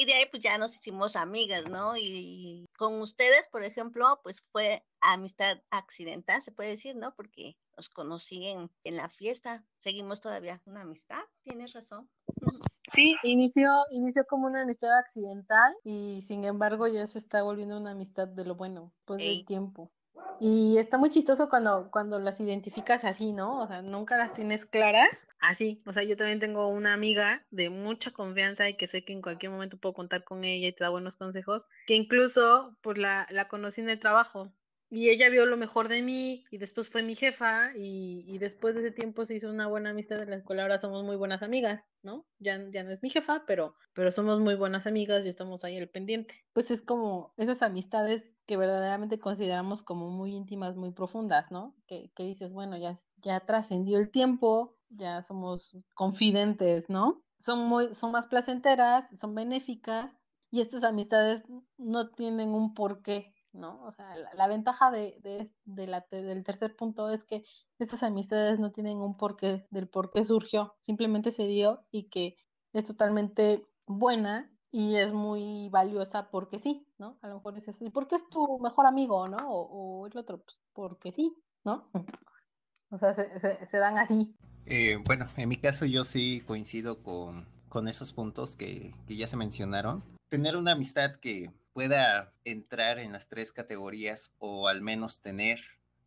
Y 0.00 0.04
de 0.04 0.14
ahí 0.14 0.26
pues 0.30 0.44
ya 0.44 0.56
nos 0.58 0.76
hicimos 0.76 1.16
amigas, 1.16 1.66
¿no? 1.66 1.96
Y 1.96 2.68
con 2.76 3.00
ustedes, 3.00 3.48
por 3.50 3.64
ejemplo, 3.64 4.20
pues 4.22 4.44
fue 4.52 4.86
amistad 5.00 5.58
accidental, 5.70 6.40
se 6.40 6.52
puede 6.52 6.70
decir, 6.70 6.94
¿no? 6.94 7.16
Porque 7.16 7.56
nos 7.76 7.88
conocí 7.88 8.46
en, 8.46 8.70
en 8.84 8.96
la 8.96 9.08
fiesta. 9.08 9.64
Seguimos 9.80 10.20
todavía 10.20 10.62
una 10.66 10.82
amistad, 10.82 11.18
tienes 11.42 11.72
razón. 11.72 12.08
Sí, 12.86 13.16
inició, 13.24 13.70
inició 13.90 14.24
como 14.28 14.46
una 14.46 14.62
amistad 14.62 14.96
accidental 14.96 15.74
y 15.82 16.22
sin 16.22 16.44
embargo 16.44 16.86
ya 16.86 17.04
se 17.08 17.18
está 17.18 17.42
volviendo 17.42 17.76
una 17.76 17.90
amistad 17.90 18.28
de 18.28 18.44
lo 18.44 18.54
bueno, 18.54 18.92
pues 19.04 19.18
del 19.18 19.44
tiempo. 19.46 19.90
Y 20.38 20.78
está 20.78 20.96
muy 20.96 21.10
chistoso 21.10 21.48
cuando, 21.48 21.90
cuando 21.90 22.20
las 22.20 22.38
identificas 22.38 23.04
así, 23.04 23.32
¿no? 23.32 23.62
O 23.62 23.66
sea, 23.66 23.82
nunca 23.82 24.16
las 24.16 24.34
tienes 24.34 24.64
claras. 24.64 25.08
Así, 25.40 25.82
o 25.86 25.92
sea, 25.92 26.02
yo 26.02 26.16
también 26.16 26.40
tengo 26.40 26.68
una 26.68 26.94
amiga 26.94 27.46
de 27.50 27.70
mucha 27.70 28.10
confianza 28.10 28.68
y 28.68 28.76
que 28.76 28.88
sé 28.88 29.04
que 29.04 29.12
en 29.12 29.22
cualquier 29.22 29.52
momento 29.52 29.78
puedo 29.78 29.94
contar 29.94 30.24
con 30.24 30.44
ella 30.44 30.68
y 30.68 30.72
te 30.72 30.84
da 30.84 30.90
buenos 30.90 31.16
consejos, 31.16 31.64
que 31.86 31.94
incluso 31.94 32.76
pues 32.82 32.98
la, 32.98 33.26
la 33.30 33.48
conocí 33.48 33.80
en 33.80 33.90
el 33.90 34.00
trabajo 34.00 34.52
y 34.90 35.10
ella 35.10 35.28
vio 35.28 35.44
lo 35.44 35.56
mejor 35.56 35.88
de 35.88 36.02
mí 36.02 36.44
y 36.50 36.58
después 36.58 36.88
fue 36.88 37.02
mi 37.02 37.14
jefa 37.14 37.72
y, 37.76 38.24
y, 38.26 38.38
después 38.38 38.74
de 38.74 38.80
ese 38.80 38.90
tiempo 38.90 39.26
se 39.26 39.36
hizo 39.36 39.50
una 39.50 39.66
buena 39.66 39.90
amistad 39.90 40.22
en 40.22 40.30
la 40.30 40.36
escuela, 40.36 40.62
ahora 40.62 40.78
somos 40.78 41.04
muy 41.04 41.16
buenas 41.16 41.42
amigas, 41.42 41.84
¿no? 42.02 42.26
Ya, 42.38 42.58
ya 42.70 42.84
no 42.84 42.90
es 42.90 43.02
mi 43.02 43.10
jefa, 43.10 43.44
pero, 43.46 43.74
pero 43.92 44.10
somos 44.10 44.40
muy 44.40 44.54
buenas 44.54 44.86
amigas 44.86 45.26
y 45.26 45.28
estamos 45.28 45.64
ahí 45.64 45.76
al 45.76 45.88
pendiente. 45.88 46.34
Pues 46.54 46.70
es 46.70 46.80
como 46.80 47.34
esas 47.36 47.60
amistades 47.60 48.22
que 48.46 48.56
verdaderamente 48.56 49.18
consideramos 49.18 49.82
como 49.82 50.08
muy 50.08 50.34
íntimas, 50.34 50.74
muy 50.74 50.92
profundas, 50.92 51.50
¿no? 51.50 51.76
Que, 51.86 52.10
que 52.16 52.22
dices, 52.22 52.50
bueno, 52.50 52.78
ya, 52.78 52.96
ya 53.22 53.40
trascendió 53.40 53.98
el 53.98 54.10
tiempo, 54.10 54.76
ya 54.90 55.22
somos 55.22 55.76
confidentes, 55.94 56.88
¿no? 56.88 57.22
Son, 57.38 57.66
muy, 57.66 57.94
son 57.94 58.12
más 58.12 58.26
placenteras, 58.26 59.06
son 59.20 59.34
benéficas 59.34 60.10
y 60.50 60.60
estas 60.60 60.82
amistades 60.84 61.44
no 61.76 62.10
tienen 62.10 62.50
un 62.50 62.74
porqué, 62.74 63.34
¿no? 63.52 63.82
O 63.84 63.92
sea, 63.92 64.14
la, 64.34 64.46
ventaja 64.48 64.90
de, 64.90 65.18
de, 65.22 65.50
de 65.64 65.86
la, 65.86 66.06
del 66.10 66.42
tercer 66.44 66.74
punto 66.76 67.10
es 67.10 67.24
que 67.24 67.44
estas 67.78 68.02
amistades 68.02 68.58
no 68.58 68.72
tienen 68.72 68.98
un 68.98 69.16
porqué 69.16 69.66
del 69.70 69.88
por 69.88 70.10
qué 70.10 70.24
surgió, 70.24 70.74
simplemente 70.82 71.30
se 71.30 71.46
dio 71.46 71.84
y 71.90 72.08
que 72.08 72.36
es 72.72 72.86
totalmente 72.86 73.66
buena 73.86 74.50
y 74.70 74.96
es 74.96 75.12
muy 75.12 75.68
valiosa 75.70 76.28
porque 76.30 76.58
sí, 76.58 76.86
¿no? 76.98 77.18
A 77.22 77.28
lo 77.28 77.36
mejor 77.36 77.54
dices, 77.54 77.80
¿y 77.80 77.90
por 77.90 78.06
qué 78.06 78.16
es 78.16 78.28
tu 78.28 78.58
mejor 78.58 78.86
amigo, 78.86 79.26
no? 79.28 79.38
O, 79.48 80.06
el 80.06 80.16
otro, 80.18 80.38
pues 80.42 80.58
porque 80.72 81.12
sí, 81.12 81.34
¿no? 81.64 81.88
O 82.90 82.98
sea, 82.98 83.14
se, 83.14 83.76
dan 83.76 83.98
así. 83.98 84.34
Eh, 84.66 84.98
bueno, 85.04 85.28
en 85.36 85.48
mi 85.48 85.56
caso 85.56 85.84
yo 85.86 86.04
sí 86.04 86.42
coincido 86.46 87.02
con, 87.02 87.46
con 87.68 87.88
esos 87.88 88.12
puntos 88.12 88.56
que, 88.56 88.94
que 89.06 89.16
ya 89.16 89.26
se 89.26 89.36
mencionaron. 89.36 90.02
Tener 90.28 90.56
una 90.56 90.72
amistad 90.72 91.16
que 91.20 91.50
pueda 91.72 92.32
entrar 92.44 92.98
en 92.98 93.12
las 93.12 93.28
tres 93.28 93.52
categorías 93.52 94.32
o 94.38 94.68
al 94.68 94.82
menos 94.82 95.20
tener 95.20 95.60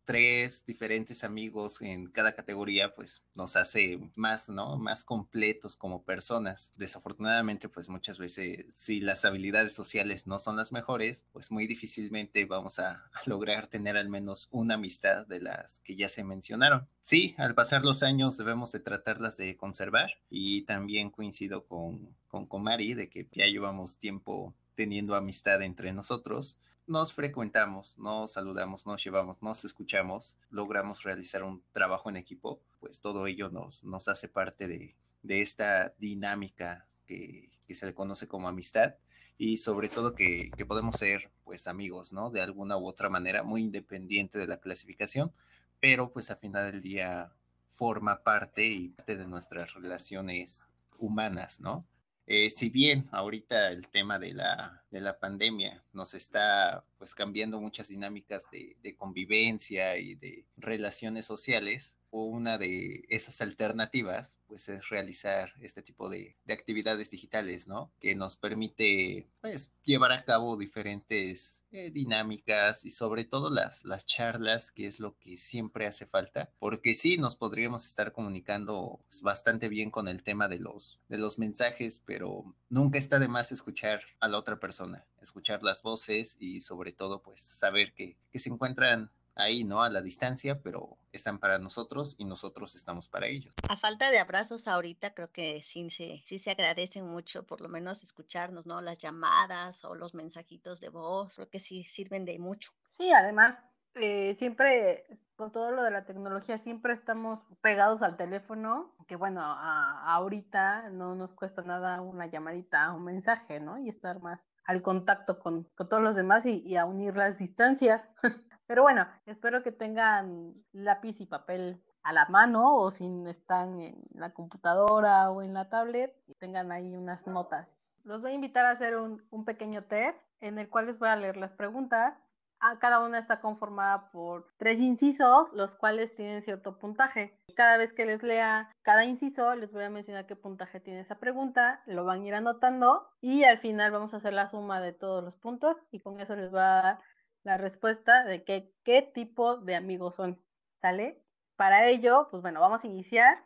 tres 0.04 0.64
diferentes 0.66 1.24
amigos 1.24 1.80
en 1.80 2.06
cada 2.06 2.34
categoría, 2.34 2.94
pues 2.94 3.22
nos 3.34 3.56
hace 3.56 3.98
más, 4.14 4.48
¿no? 4.48 4.76
Más 4.76 5.04
completos 5.04 5.76
como 5.76 6.02
personas. 6.02 6.72
Desafortunadamente, 6.76 7.68
pues 7.68 7.88
muchas 7.88 8.18
veces, 8.18 8.66
si 8.74 9.00
las 9.00 9.24
habilidades 9.24 9.74
sociales 9.74 10.26
no 10.26 10.38
son 10.38 10.56
las 10.56 10.72
mejores, 10.72 11.22
pues 11.32 11.50
muy 11.50 11.66
difícilmente 11.66 12.44
vamos 12.44 12.78
a, 12.78 13.10
lograr 13.26 13.68
tener 13.68 13.96
al 13.96 14.08
menos 14.08 14.48
una 14.50 14.74
amistad 14.74 15.26
de 15.26 15.40
las 15.40 15.80
que 15.80 15.94
ya 15.94 16.08
se 16.08 16.24
mencionaron. 16.24 16.88
Sí, 17.04 17.34
al 17.38 17.54
pasar 17.54 17.84
los 17.84 18.02
años 18.02 18.36
debemos 18.36 18.72
de 18.72 18.80
tratarlas 18.80 19.36
de 19.36 19.56
conservar 19.56 20.18
y 20.28 20.62
también 20.62 21.10
coincido 21.10 21.64
con, 21.66 22.16
con, 22.28 22.46
con 22.46 22.62
Mari 22.62 22.94
de 22.94 23.08
que 23.08 23.28
ya 23.32 23.46
llevamos 23.46 23.96
tiempo 23.98 24.54
teniendo 24.74 25.14
amistad 25.14 25.62
entre 25.62 25.92
nosotros 25.92 26.58
nos 26.86 27.14
frecuentamos, 27.14 27.96
nos 27.98 28.32
saludamos, 28.32 28.86
nos 28.86 29.02
llevamos, 29.02 29.40
nos 29.42 29.64
escuchamos, 29.64 30.36
logramos 30.50 31.02
realizar 31.02 31.42
un 31.42 31.62
trabajo 31.72 32.10
en 32.10 32.16
equipo, 32.16 32.60
pues 32.80 33.00
todo 33.00 33.26
ello 33.26 33.50
nos, 33.50 33.84
nos 33.84 34.08
hace 34.08 34.28
parte 34.28 34.66
de, 34.68 34.94
esta 35.22 35.94
dinámica 35.98 36.86
que, 37.06 37.48
se 37.70 37.86
le 37.86 37.94
conoce 37.94 38.28
como 38.28 38.48
amistad 38.48 38.96
y 39.38 39.56
sobre 39.56 39.88
todo 39.88 40.14
que, 40.14 40.50
podemos 40.68 40.96
ser 40.96 41.30
pues 41.44 41.66
amigos, 41.66 42.12
¿no? 42.12 42.30
De 42.30 42.42
alguna 42.42 42.76
u 42.76 42.86
otra 42.86 43.08
manera, 43.08 43.42
muy 43.42 43.62
independiente 43.62 44.38
de 44.38 44.46
la 44.46 44.58
clasificación, 44.58 45.32
pero 45.80 46.12
pues 46.12 46.30
a 46.30 46.36
final 46.36 46.70
del 46.70 46.82
día 46.82 47.32
forma 47.70 48.22
parte 48.22 48.66
y 48.66 48.88
parte 48.90 49.16
de 49.16 49.26
nuestras 49.26 49.72
relaciones 49.72 50.66
humanas, 50.98 51.60
¿no? 51.60 51.86
Eh, 52.26 52.50
si 52.50 52.68
bien 52.70 53.08
ahorita 53.10 53.70
el 53.70 53.88
tema 53.88 54.18
de 54.18 54.32
la, 54.32 54.84
de 54.90 55.00
la 55.00 55.18
pandemia 55.18 55.82
nos 55.92 56.14
está 56.14 56.84
pues 56.98 57.14
cambiando 57.14 57.60
muchas 57.60 57.88
dinámicas 57.88 58.48
de, 58.50 58.76
de 58.82 58.94
convivencia 58.94 59.96
y 59.98 60.14
de 60.14 60.46
relaciones 60.56 61.26
sociales, 61.26 61.96
una 62.20 62.58
de 62.58 63.04
esas 63.08 63.40
alternativas 63.40 64.36
pues 64.52 64.68
es 64.68 64.90
realizar 64.90 65.50
este 65.62 65.80
tipo 65.80 66.10
de, 66.10 66.36
actividades 66.46 67.10
digitales, 67.10 67.66
¿no? 67.66 67.90
Que 68.00 68.14
nos 68.14 68.36
permite 68.36 69.26
pues 69.40 69.72
llevar 69.82 70.12
a 70.12 70.24
cabo 70.26 70.58
diferentes 70.58 71.62
eh, 71.70 71.90
dinámicas 71.90 72.84
y 72.84 72.90
sobre 72.90 73.24
todo 73.24 73.48
las, 73.48 73.82
las 73.86 74.04
charlas, 74.04 74.70
que 74.70 74.86
es 74.86 75.00
lo 75.00 75.16
que 75.16 75.38
siempre 75.38 75.86
hace 75.86 76.04
falta, 76.04 76.50
porque 76.58 76.92
sí 76.92 77.16
nos 77.16 77.34
podríamos 77.34 77.86
estar 77.86 78.12
comunicando 78.12 79.00
pues, 79.08 79.22
bastante 79.22 79.70
bien 79.70 79.90
con 79.90 80.06
el 80.06 80.22
tema 80.22 80.48
de 80.48 80.58
los, 80.58 81.00
de 81.08 81.16
los 81.16 81.38
mensajes, 81.38 82.02
pero 82.04 82.54
nunca 82.68 82.98
está 82.98 83.18
de 83.18 83.28
más 83.28 83.52
escuchar 83.52 84.02
a 84.20 84.28
la 84.28 84.36
otra 84.36 84.60
persona, 84.60 85.06
escuchar 85.22 85.62
las 85.62 85.80
voces 85.80 86.36
y 86.38 86.60
sobre 86.60 86.92
todo 86.92 87.22
pues 87.22 87.40
saber 87.40 87.94
que 87.94 88.18
se 88.34 88.50
encuentran 88.50 89.10
ahí, 89.34 89.64
¿no? 89.64 89.82
A 89.82 89.90
la 89.90 90.02
distancia, 90.02 90.60
pero 90.62 90.96
están 91.12 91.38
para 91.38 91.58
nosotros 91.58 92.14
y 92.18 92.24
nosotros 92.24 92.74
estamos 92.74 93.08
para 93.08 93.26
ellos. 93.26 93.54
A 93.68 93.76
falta 93.76 94.10
de 94.10 94.18
abrazos 94.18 94.68
ahorita, 94.68 95.14
creo 95.14 95.30
que 95.30 95.62
sí 95.64 95.90
se, 95.90 96.22
sí 96.26 96.38
se 96.38 96.50
agradecen 96.50 97.06
mucho, 97.06 97.44
por 97.44 97.60
lo 97.60 97.68
menos 97.68 98.02
escucharnos, 98.02 98.66
¿no? 98.66 98.80
Las 98.80 98.98
llamadas 98.98 99.84
o 99.84 99.94
los 99.94 100.14
mensajitos 100.14 100.80
de 100.80 100.88
voz, 100.88 101.34
creo 101.34 101.48
que 101.48 101.60
sí 101.60 101.84
sirven 101.84 102.24
de 102.24 102.38
mucho. 102.38 102.72
Sí, 102.86 103.12
además, 103.12 103.58
eh, 103.94 104.34
siempre, 104.36 105.04
con 105.36 105.52
todo 105.52 105.70
lo 105.70 105.82
de 105.82 105.90
la 105.90 106.04
tecnología, 106.04 106.58
siempre 106.58 106.92
estamos 106.92 107.46
pegados 107.60 108.02
al 108.02 108.16
teléfono, 108.16 108.94
que 109.06 109.16
bueno, 109.16 109.42
ahorita 109.42 110.90
no 110.90 111.14
nos 111.14 111.34
cuesta 111.34 111.62
nada 111.62 112.00
una 112.00 112.26
llamadita, 112.26 112.92
un 112.92 113.04
mensaje, 113.04 113.60
¿no? 113.60 113.78
Y 113.78 113.88
estar 113.88 114.20
más 114.20 114.42
al 114.64 114.80
contacto 114.80 115.40
con, 115.40 115.68
todos 115.76 116.02
los 116.02 116.14
demás 116.14 116.46
y, 116.46 116.62
y 116.64 116.76
a 116.76 116.86
unir 116.86 117.16
las 117.16 117.38
distancias. 117.38 118.02
Pero 118.66 118.82
bueno, 118.82 119.06
espero 119.26 119.62
que 119.62 119.72
tengan 119.72 120.54
lápiz 120.72 121.20
y 121.20 121.26
papel 121.26 121.82
a 122.02 122.12
la 122.12 122.26
mano 122.26 122.76
o 122.76 122.90
si 122.90 123.06
están 123.28 123.80
en 123.80 124.02
la 124.14 124.30
computadora 124.30 125.30
o 125.30 125.42
en 125.42 125.54
la 125.54 125.68
tablet 125.68 126.14
y 126.26 126.34
tengan 126.34 126.72
ahí 126.72 126.96
unas 126.96 127.26
notas. 127.26 127.68
Los 128.04 128.20
voy 128.20 128.32
a 128.32 128.34
invitar 128.34 128.66
a 128.66 128.70
hacer 128.70 128.96
un, 128.96 129.44
pequeño 129.44 129.84
test 129.84 130.18
en 130.40 130.58
el 130.58 130.68
cual 130.68 130.86
les 130.86 130.98
voy 130.98 131.08
a 131.08 131.16
leer 131.16 131.36
las 131.36 131.52
preguntas. 131.52 132.18
Ah, 132.58 132.78
cada 132.80 133.00
una 133.00 133.18
está 133.18 133.40
conformada 133.40 134.10
por 134.10 134.46
tres 134.56 134.80
incisos, 134.80 135.52
los 135.52 135.74
cuales 135.74 136.14
tienen 136.14 136.42
cierto 136.42 136.78
puntaje. 136.78 137.36
Cada 137.56 137.76
vez 137.76 137.92
que 137.92 138.06
les 138.06 138.22
lea 138.22 138.70
cada 138.82 139.04
inciso, 139.04 139.54
les 139.56 139.72
voy 139.72 139.84
a 139.84 139.90
mencionar 139.90 140.26
qué 140.26 140.36
puntaje 140.36 140.78
tiene 140.80 141.00
esa 141.00 141.18
pregunta, 141.18 141.82
lo 141.86 142.04
van 142.04 142.22
a 142.22 142.26
ir 142.26 142.34
anotando 142.34 143.08
y 143.20 143.44
al 143.44 143.58
final 143.58 143.90
vamos 143.90 144.14
a 144.14 144.18
hacer 144.18 144.32
la 144.32 144.48
suma 144.48 144.80
de 144.80 144.92
todos 144.92 145.24
los 145.24 145.36
puntos 145.36 145.76
y 145.90 146.00
con 146.00 146.20
eso 146.20 146.36
les 146.36 146.54
va 146.54 146.78
a 146.78 146.82
dar 146.82 147.00
la 147.44 147.56
respuesta 147.56 148.24
de 148.24 148.44
que, 148.44 148.72
qué 148.84 149.02
tipo 149.02 149.56
de 149.56 149.74
amigos 149.74 150.14
son, 150.14 150.40
¿sale? 150.80 151.22
Para 151.56 151.88
ello, 151.88 152.28
pues 152.30 152.42
bueno, 152.42 152.60
vamos 152.60 152.84
a 152.84 152.86
iniciar. 152.86 153.44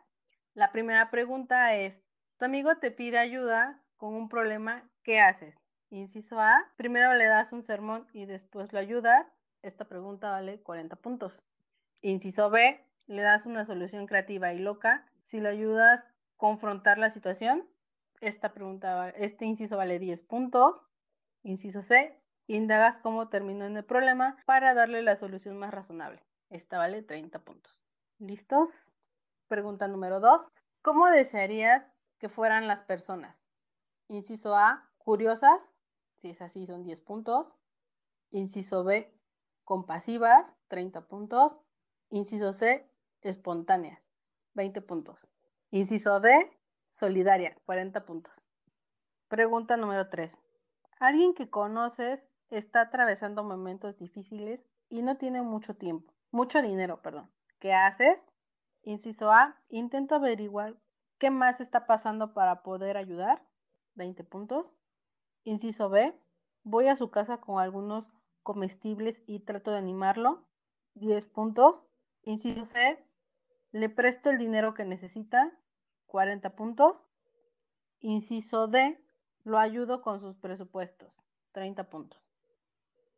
La 0.53 0.71
primera 0.71 1.09
pregunta 1.09 1.75
es, 1.75 2.01
tu 2.37 2.45
amigo 2.45 2.77
te 2.77 2.91
pide 2.91 3.17
ayuda 3.17 3.83
con 3.97 4.13
un 4.13 4.29
problema, 4.29 4.89
¿qué 5.03 5.19
haces? 5.19 5.55
Inciso 5.89 6.39
A, 6.39 6.71
primero 6.75 7.13
le 7.13 7.25
das 7.25 7.53
un 7.53 7.63
sermón 7.63 8.07
y 8.13 8.25
después 8.25 8.73
lo 8.73 8.79
ayudas. 8.79 9.25
Esta 9.61 9.85
pregunta 9.85 10.31
vale 10.31 10.61
40 10.61 10.95
puntos. 10.97 11.41
Inciso 12.01 12.49
B, 12.49 12.83
le 13.07 13.21
das 13.21 13.45
una 13.45 13.65
solución 13.65 14.05
creativa 14.05 14.53
y 14.53 14.59
loca. 14.59 15.05
Si 15.25 15.39
lo 15.39 15.49
ayudas 15.49 15.99
a 16.01 16.13
confrontar 16.35 16.97
la 16.97 17.09
situación, 17.09 17.67
esta 18.19 18.53
pregunta, 18.53 19.09
este 19.09 19.45
inciso 19.45 19.77
vale 19.77 19.99
10 19.99 20.23
puntos. 20.23 20.83
Inciso 21.43 21.81
C, 21.81 22.19
Indagas 22.47 22.97
cómo 23.03 23.27
terminó 23.27 23.65
en 23.65 23.75
el 23.75 23.83
problema 23.83 24.37
para 24.45 24.73
darle 24.73 25.01
la 25.01 25.17
solución 25.17 25.57
más 25.57 25.73
razonable. 25.73 26.23
Esta 26.49 26.77
vale 26.77 27.03
30 27.03 27.39
puntos. 27.39 27.83
¿Listos? 28.19 28.93
Pregunta 29.47 29.87
número 29.87 30.21
2. 30.21 30.49
¿Cómo 30.81 31.09
desearías 31.09 31.85
que 32.19 32.29
fueran 32.29 32.67
las 32.67 32.83
personas? 32.83 33.43
Inciso 34.07 34.55
A, 34.55 34.89
curiosas. 34.97 35.59
Si 36.15 36.29
es 36.29 36.41
así, 36.41 36.65
son 36.65 36.83
10 36.83 37.01
puntos. 37.01 37.53
Inciso 38.29 38.85
B, 38.85 39.13
compasivas, 39.65 40.53
30 40.69 41.07
puntos. 41.07 41.57
Inciso 42.09 42.53
C, 42.53 42.89
espontáneas, 43.21 44.01
20 44.53 44.81
puntos. 44.81 45.29
Inciso 45.69 46.21
D, 46.21 46.49
solidaria, 46.89 47.57
40 47.65 48.05
puntos. 48.05 48.47
Pregunta 49.27 49.75
número 49.75 50.09
3. 50.09 50.39
Alguien 50.99 51.33
que 51.33 51.49
conoces 51.49 52.26
está 52.49 52.81
atravesando 52.81 53.43
momentos 53.43 53.97
difíciles 53.97 54.65
y 54.89 55.01
no 55.01 55.17
tiene 55.17 55.41
mucho 55.41 55.75
tiempo, 55.75 56.13
mucho 56.31 56.61
dinero, 56.61 57.01
perdón. 57.01 57.29
¿Qué 57.59 57.73
haces? 57.73 58.27
Inciso 58.83 59.31
A, 59.31 59.59
intento 59.69 60.15
averiguar 60.15 60.75
qué 61.17 61.29
más 61.29 61.59
está 61.59 61.85
pasando 61.85 62.33
para 62.33 62.63
poder 62.63 62.97
ayudar. 62.97 63.43
20 63.95 64.23
puntos. 64.23 64.75
Inciso 65.43 65.89
B, 65.89 66.13
voy 66.63 66.87
a 66.87 66.95
su 66.95 67.09
casa 67.09 67.37
con 67.37 67.59
algunos 67.59 68.05
comestibles 68.43 69.21
y 69.25 69.39
trato 69.39 69.71
de 69.71 69.77
animarlo. 69.77 70.45
10 70.95 71.27
puntos. 71.29 71.85
Inciso 72.23 72.63
C, 72.63 73.03
le 73.71 73.89
presto 73.89 74.29
el 74.29 74.37
dinero 74.37 74.73
que 74.73 74.85
necesita. 74.85 75.51
40 76.05 76.55
puntos. 76.55 77.05
Inciso 77.99 78.67
D, 78.67 79.03
lo 79.43 79.57
ayudo 79.57 80.01
con 80.01 80.21
sus 80.21 80.37
presupuestos. 80.37 81.23
30 81.53 81.89
puntos. 81.89 82.26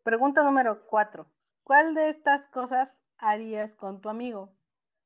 Pregunta 0.09 0.41
número 0.41 0.87
4. 0.87 1.31
¿Cuál 1.61 1.93
de 1.93 2.09
estas 2.09 2.41
cosas 2.47 2.91
harías 3.19 3.75
con 3.75 4.01
tu 4.01 4.09
amigo? 4.09 4.51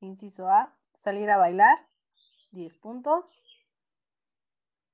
Inciso 0.00 0.48
A, 0.48 0.74
salir 0.94 1.28
a 1.28 1.36
bailar, 1.36 1.76
10 2.52 2.74
puntos. 2.76 3.28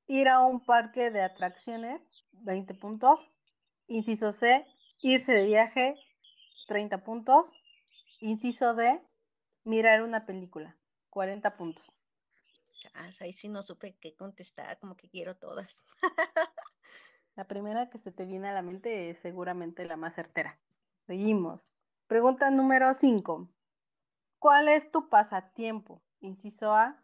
Ir 0.09 0.29
a 0.29 0.41
un 0.41 0.65
parque 0.65 1.13
de 1.13 1.23
atracciones, 1.23 2.03
20 2.33 2.75
puntos. 2.75 3.31
Inciso 3.87 4.33
C, 4.33 4.67
irse 5.01 5.31
de 5.31 5.45
viaje, 5.45 5.95
30 6.67 7.05
puntos. 7.05 7.53
Inciso 8.19 8.75
D, 8.75 9.01
mirar 9.63 10.03
una 10.03 10.27
película, 10.27 10.77
40 11.11 11.57
puntos. 11.57 12.01
ahí 13.21 13.33
sí 13.33 13.49
no 13.49 13.63
supe 13.63 13.97
qué 14.01 14.17
contestar, 14.17 14.77
como 14.81 14.97
que 14.97 15.09
quiero 15.09 15.37
todas. 15.37 15.85
La 17.41 17.49
primera 17.49 17.89
que 17.89 17.97
se 17.97 18.13
te 18.13 18.27
viene 18.27 18.51
a 18.51 18.53
la 18.53 18.61
mente 18.61 19.09
es 19.09 19.19
seguramente 19.21 19.87
la 19.87 19.97
más 19.97 20.15
certera. 20.15 20.59
Seguimos. 21.07 21.67
Pregunta 22.07 22.51
número 22.51 22.93
5. 22.93 23.49
¿Cuál 24.39 24.69
es 24.69 24.91
tu 24.91 25.09
pasatiempo? 25.09 26.03
Inciso 26.21 26.75
A, 26.75 27.03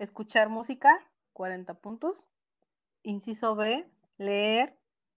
escuchar 0.00 0.48
música, 0.48 0.98
40 1.32 1.74
puntos. 1.74 2.28
Inciso 3.04 3.54
B, 3.54 3.88
leer, 4.16 4.76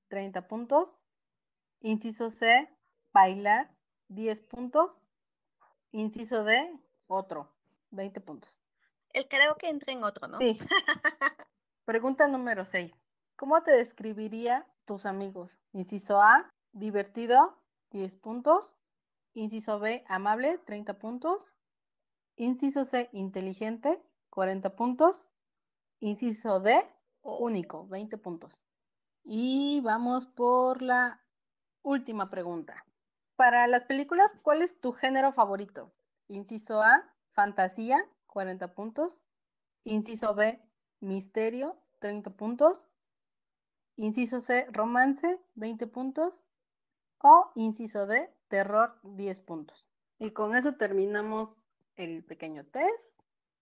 30 0.09 0.47
puntos. 0.47 0.99
Inciso 1.79 2.29
C, 2.29 2.69
bailar, 3.11 3.71
10 4.09 4.41
puntos. 4.41 5.01
Inciso 5.91 6.43
D, 6.43 6.71
otro, 7.07 7.51
20 7.89 8.21
puntos. 8.21 8.61
El 9.09 9.27
creo 9.27 9.55
que 9.55 9.69
entra 9.69 9.91
en 9.91 10.03
otro, 10.03 10.27
¿no? 10.27 10.37
Sí. 10.37 10.59
Pregunta 11.85 12.27
número 12.27 12.63
6. 12.63 13.00
¿Cómo 13.41 13.63
te 13.63 13.71
describiría 13.71 14.67
tus 14.85 15.07
amigos? 15.07 15.49
Inciso 15.73 16.21
A, 16.21 16.47
divertido, 16.73 17.57
10 17.89 18.17
puntos. 18.17 18.77
Inciso 19.33 19.79
B, 19.79 20.05
amable, 20.07 20.59
30 20.59 20.99
puntos. 20.99 21.51
Inciso 22.35 22.85
C, 22.85 23.09
inteligente, 23.13 23.99
40 24.29 24.75
puntos. 24.75 25.25
Inciso 26.01 26.59
D, 26.59 26.87
único, 27.23 27.87
20 27.87 28.15
puntos. 28.19 28.63
Y 29.23 29.81
vamos 29.81 30.27
por 30.27 30.83
la 30.83 31.19
última 31.81 32.29
pregunta. 32.29 32.85
Para 33.37 33.65
las 33.65 33.85
películas, 33.85 34.31
¿cuál 34.43 34.61
es 34.61 34.79
tu 34.79 34.91
género 34.91 35.33
favorito? 35.33 35.91
Inciso 36.27 36.83
A, 36.83 37.11
fantasía, 37.31 38.05
40 38.27 38.75
puntos. 38.75 39.23
Inciso 39.83 40.35
B, 40.35 40.61
misterio, 40.99 41.75
30 42.01 42.29
puntos. 42.29 42.87
Inciso 43.95 44.39
C, 44.39 44.67
romance, 44.71 45.39
20 45.55 45.87
puntos. 45.87 46.45
O 47.19 47.51
inciso 47.55 48.07
D, 48.07 48.33
terror, 48.47 48.99
10 49.03 49.39
puntos. 49.41 49.87
Y 50.17 50.31
con 50.31 50.55
eso 50.55 50.73
terminamos 50.75 51.61
el 51.95 52.23
pequeño 52.23 52.65
test. 52.65 53.11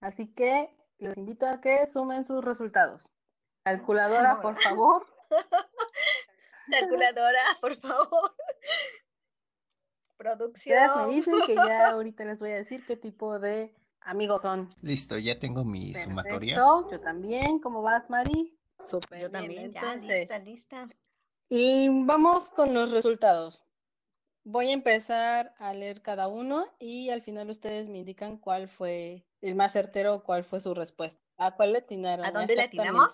Así 0.02 0.28
que 0.34 0.70
los 0.98 1.18
invito 1.18 1.46
a 1.46 1.60
que 1.60 1.86
sumen 1.88 2.24
sus 2.24 2.44
resultados. 2.44 3.14
Calculadora, 3.64 4.42
por 4.42 4.62
favor. 4.62 5.06
Calculadora, 6.70 7.58
por 7.62 7.80
favor. 7.80 8.36
Producción. 10.18 11.08
me 11.08 11.16
dicen 11.16 11.34
que 11.46 11.56
ya 11.56 11.90
ahorita 11.92 12.26
les 12.26 12.40
voy 12.40 12.52
a 12.52 12.56
decir 12.56 12.86
qué 12.86 12.98
tipo 12.98 13.40
de 13.40 13.74
amigos 14.02 14.42
son. 14.42 14.74
Listo, 14.82 15.18
ya 15.18 15.40
tengo 15.40 15.64
mi 15.64 15.94
sumatoria. 15.96 16.56
Yo 16.58 17.00
también. 17.02 17.60
¿Cómo 17.60 17.82
vas, 17.82 18.10
Mari? 18.10 18.59
Súper 18.80 19.22
Yo 19.22 19.32
también, 19.32 19.72
ya, 19.72 19.96
lista, 19.96 20.40
lista. 20.40 20.88
Y 21.50 21.90
vamos 21.90 22.50
con 22.52 22.74
los 22.74 22.92
resultados. 22.92 23.64
Voy 24.44 24.70
a 24.70 24.74
empezar 24.74 25.54
a 25.58 25.74
leer 25.74 26.02
cada 26.02 26.28
uno 26.28 26.66
y 26.80 27.10
al 27.10 27.22
final 27.22 27.50
ustedes 27.50 27.90
me 27.90 28.00
indican 28.00 28.38
cuál 28.38 28.68
fue 28.68 29.26
el 29.42 29.56
más 29.56 29.74
certero, 29.74 30.24
cuál 30.24 30.44
fue 30.44 30.62
su 30.62 30.74
respuesta. 30.74 31.20
¿A 31.38 31.56
cuál 31.56 31.74
le 31.74 31.80
atinaron? 31.80 32.26
¿A 32.26 32.32
dónde 32.32 32.56
le 32.56 32.64
atinamos? 32.64 33.12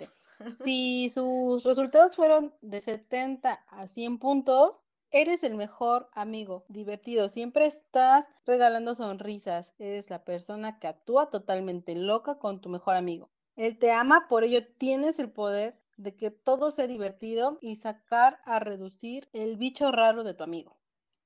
Si 0.63 1.09
sus 1.09 1.63
resultados 1.63 2.15
fueron 2.15 2.53
de 2.61 2.81
70 2.81 3.53
a 3.67 3.87
100 3.87 4.19
puntos, 4.19 4.83
eres 5.11 5.43
el 5.43 5.55
mejor 5.55 6.09
amigo, 6.13 6.65
divertido, 6.67 7.29
siempre 7.29 7.65
estás 7.65 8.25
regalando 8.45 8.95
sonrisas, 8.95 9.73
eres 9.77 10.09
la 10.09 10.25
persona 10.25 10.79
que 10.79 10.87
actúa 10.87 11.29
totalmente 11.29 11.95
loca 11.95 12.37
con 12.37 12.59
tu 12.59 12.69
mejor 12.69 12.95
amigo. 12.95 13.29
Él 13.55 13.77
te 13.79 13.91
ama, 13.91 14.27
por 14.27 14.43
ello 14.43 14.65
tienes 14.77 15.19
el 15.19 15.31
poder 15.31 15.79
de 15.97 16.15
que 16.15 16.31
todo 16.31 16.71
sea 16.71 16.87
divertido 16.87 17.57
y 17.61 17.77
sacar 17.77 18.39
a 18.43 18.59
reducir 18.59 19.29
el 19.33 19.55
bicho 19.57 19.91
raro 19.91 20.23
de 20.23 20.33
tu 20.33 20.43
amigo. 20.43 20.77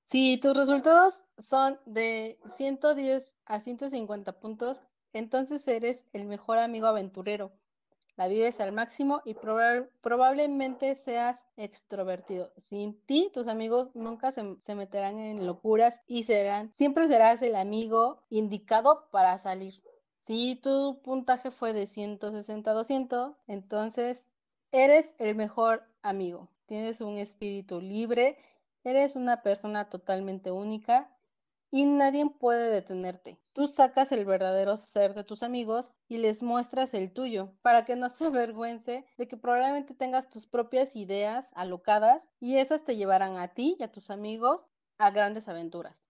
Si 0.06 0.38
tus 0.38 0.56
resultados 0.56 1.24
son 1.38 1.80
de 1.86 2.40
110 2.56 3.36
a 3.46 3.60
150 3.60 4.40
puntos, 4.40 4.82
entonces 5.14 5.68
eres 5.68 6.02
el 6.14 6.26
mejor 6.26 6.60
amigo 6.60 6.88
aventurero, 6.88 7.52
la 8.16 8.28
vives 8.28 8.60
al 8.60 8.74
máximo 8.74 9.22
y 9.24 9.34
probablemente 9.34 10.96
seas 10.96 11.40
extrovertido. 11.58 12.52
Sin 12.58 13.00
ti, 13.06 13.32
tus 13.34 13.48
amigos 13.48 13.90
nunca 13.96 14.32
se, 14.32 14.58
se, 14.66 14.76
meterán 14.76 15.20
en 15.20 15.46
locuras 15.46 16.02
y 16.06 16.24
serán, 16.24 16.74
siempre 16.76 17.08
serás 17.08 17.42
el 17.42 17.56
amigo 17.56 18.22
indicado 18.30 19.08
para 19.12 19.38
salir. 19.38 19.82
Si 20.30 20.58
tu 20.58 21.02
puntaje 21.02 21.50
fue 21.50 21.74
de 21.74 21.88
160 21.88 22.70
a 22.70 22.74
200, 22.76 23.36
entonces 23.48 24.22
eres 24.72 25.10
el 25.18 25.34
mejor 25.34 25.82
amigo. 26.04 26.52
Tienes 26.68 27.02
un 27.02 27.18
espíritu 27.18 27.82
libre, 27.82 28.38
eres 28.84 29.16
una 29.16 29.42
persona 29.42 29.90
totalmente 29.90 30.52
única 30.52 31.12
y 31.72 31.84
nadie 31.86 32.30
puede 32.30 32.70
detenerte. 32.70 33.40
Tú 33.54 33.68
sacas 33.68 34.12
el 34.12 34.24
verdadero 34.24 34.78
ser 34.78 35.16
de 35.16 35.24
tus 35.24 35.42
amigos 35.42 35.90
y 36.08 36.20
les 36.20 36.44
muestras 36.44 36.94
el 36.94 37.12
tuyo, 37.12 37.52
para 37.64 37.84
que 37.84 37.96
no 37.96 38.12
se 38.12 38.26
avergüence 38.28 39.08
de 39.18 39.28
que 39.28 39.36
probablemente 39.36 39.96
tengas 39.96 40.30
tus 40.30 40.46
propias 40.46 40.96
ideas 40.96 41.50
alocadas 41.56 42.22
y 42.40 42.58
esas 42.58 42.86
te 42.86 42.98
llevarán 42.98 43.40
a 43.40 43.56
ti 43.56 43.78
y 43.80 43.84
a 43.84 43.92
tus 43.92 44.12
amigos 44.12 44.70
a 45.00 45.10
grandes 45.10 45.48
aventuras. 45.48 46.08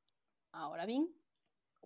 Ahora 0.52 0.86
bien, 0.86 1.10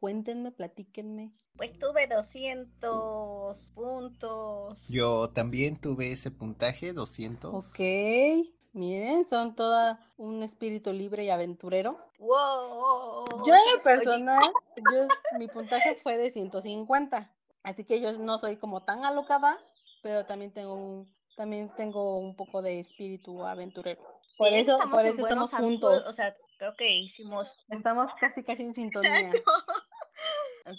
cuéntenme, 0.03 0.51
platíquenme. 0.51 1.31
Pues 1.55 1.79
tuve 1.79 2.07
200 2.07 3.71
puntos. 3.73 4.85
Yo 4.89 5.29
también 5.29 5.79
tuve 5.79 6.11
ese 6.11 6.29
puntaje, 6.29 6.91
200. 6.91 7.53
Ok. 7.53 7.79
Miren, 8.73 9.25
son 9.25 9.55
toda 9.55 10.05
un 10.17 10.43
espíritu 10.43 10.91
libre 10.91 11.23
y 11.23 11.29
aventurero. 11.29 11.97
Wow. 12.19 13.45
Yo 13.47 13.53
en 13.53 13.77
el 13.77 13.81
personal, 13.81 14.43
yo, 14.93 15.07
mi 15.39 15.47
puntaje 15.47 15.97
fue 16.03 16.17
de 16.17 16.31
150. 16.31 17.33
Así 17.63 17.85
que 17.85 18.01
yo 18.01 18.11
no 18.17 18.37
soy 18.39 18.57
como 18.57 18.83
tan 18.83 19.05
alocada, 19.05 19.57
pero 20.01 20.25
también 20.25 20.51
tengo 20.51 20.73
un, 20.73 21.15
también 21.37 21.73
tengo 21.77 22.17
un 22.17 22.35
poco 22.35 22.61
de 22.61 22.81
espíritu 22.81 23.45
aventurero. 23.45 24.01
Por 24.37 24.51
eso, 24.51 24.77
por 24.91 25.05
eso 25.05 25.21
estamos 25.21 25.53
juntos. 25.53 26.05
o 26.07 26.11
sea, 26.11 26.35
creo 26.57 26.75
que 26.75 26.89
hicimos. 26.89 27.47
Estamos 27.69 28.11
casi 28.19 28.43
casi 28.43 28.63
en 28.63 28.73
sintonía 28.73 29.31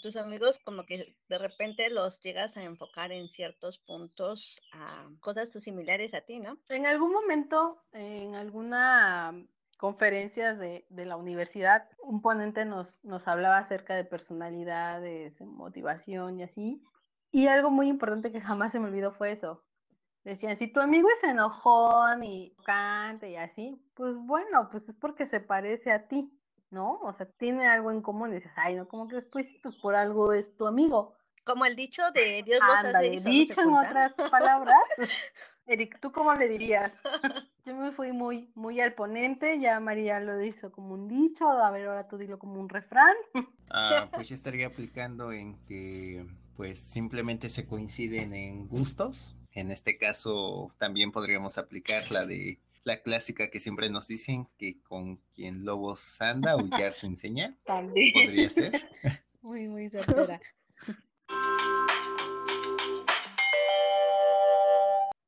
tus 0.01 0.15
amigos 0.17 0.59
como 0.63 0.85
que 0.85 1.15
de 1.27 1.37
repente 1.37 1.89
los 1.89 2.19
llegas 2.21 2.57
a 2.57 2.63
enfocar 2.63 3.11
en 3.11 3.29
ciertos 3.29 3.79
puntos 3.79 4.59
a 4.71 5.07
cosas 5.19 5.51
similares 5.51 6.13
a 6.13 6.21
ti, 6.21 6.39
¿no? 6.39 6.57
En 6.69 6.85
algún 6.85 7.11
momento, 7.11 7.83
en 7.93 8.35
alguna 8.35 9.33
conferencias 9.77 10.57
de, 10.57 10.85
de, 10.89 11.05
la 11.05 11.17
universidad, 11.17 11.89
un 12.01 12.21
ponente 12.21 12.65
nos, 12.65 13.03
nos 13.03 13.27
hablaba 13.27 13.57
acerca 13.57 13.95
de 13.95 14.05
personalidades, 14.05 15.39
motivación 15.41 16.39
y 16.39 16.43
así. 16.43 16.81
Y 17.31 17.47
algo 17.47 17.69
muy 17.69 17.89
importante 17.89 18.31
que 18.31 18.41
jamás 18.41 18.71
se 18.71 18.79
me 18.79 18.87
olvidó 18.87 19.11
fue 19.11 19.31
eso. 19.31 19.63
Decían, 20.23 20.57
si 20.57 20.67
tu 20.67 20.79
amigo 20.79 21.07
es 21.09 21.23
enojón 21.23 22.23
y 22.23 22.55
canta 22.65 23.27
y 23.27 23.35
así, 23.35 23.79
pues 23.93 24.15
bueno, 24.15 24.69
pues 24.71 24.89
es 24.89 24.95
porque 24.95 25.25
se 25.25 25.39
parece 25.39 25.91
a 25.91 26.07
ti. 26.07 26.31
¿No? 26.71 26.99
O 27.01 27.13
sea, 27.13 27.25
tiene 27.25 27.67
algo 27.67 27.91
en 27.91 28.01
común 28.01 28.31
y 28.31 28.35
dices, 28.35 28.51
ay, 28.55 28.75
no, 28.75 28.87
¿cómo 28.87 29.07
crees? 29.07 29.29
Pues, 29.29 29.55
pues 29.61 29.75
por 29.75 29.95
algo 29.95 30.33
es 30.33 30.55
tu 30.55 30.67
amigo. 30.67 31.15
Como 31.43 31.65
el 31.65 31.75
dicho 31.75 32.01
de 32.13 32.41
Dios 32.43 32.59
los 32.59 32.95
hace 32.95 33.13
y 33.13 33.19
dicho 33.19 33.61
en 33.61 33.73
otras 33.73 34.13
palabras. 34.13 34.81
Eric, 35.67 35.99
¿tú 35.99 36.11
cómo 36.11 36.33
le 36.33 36.47
dirías? 36.47 36.91
Yo 37.65 37.75
me 37.75 37.91
fui 37.91 38.11
muy, 38.11 38.51
muy 38.53 38.79
al 38.79 38.93
ponente, 38.93 39.59
ya 39.59 39.79
María 39.79 40.19
lo 40.19 40.43
hizo 40.43 40.71
como 40.71 40.93
un 40.93 41.07
dicho, 41.07 41.49
a 41.49 41.71
ver, 41.71 41.87
ahora 41.87 42.07
tú 42.07 42.17
dilo 42.17 42.37
como 42.37 42.59
un 42.59 42.69
refrán. 42.69 43.15
Ah, 43.71 44.09
pues 44.13 44.29
yo 44.29 44.35
estaría 44.35 44.67
aplicando 44.67 45.31
en 45.31 45.57
que 45.65 46.23
pues 46.55 46.79
simplemente 46.79 47.49
se 47.49 47.65
coinciden 47.65 48.35
en 48.35 48.67
gustos. 48.67 49.35
En 49.53 49.71
este 49.71 49.97
caso 49.97 50.71
también 50.77 51.11
podríamos 51.11 51.57
aplicar 51.57 52.11
la 52.11 52.27
de 52.27 52.59
la 52.85 53.01
clásica 53.01 53.49
que 53.49 53.59
siempre 53.59 53.89
nos 53.89 54.07
dicen 54.07 54.47
que 54.57 54.79
con 54.83 55.17
quien 55.33 55.65
lobos 55.65 56.21
anda, 56.21 56.51
aullar 56.51 56.93
se 56.93 57.07
enseña. 57.07 57.57
También. 57.65 58.13
Podría 58.13 58.49
ser. 58.49 58.71
Muy, 59.41 59.67
muy 59.67 59.89
certera. 59.91 60.41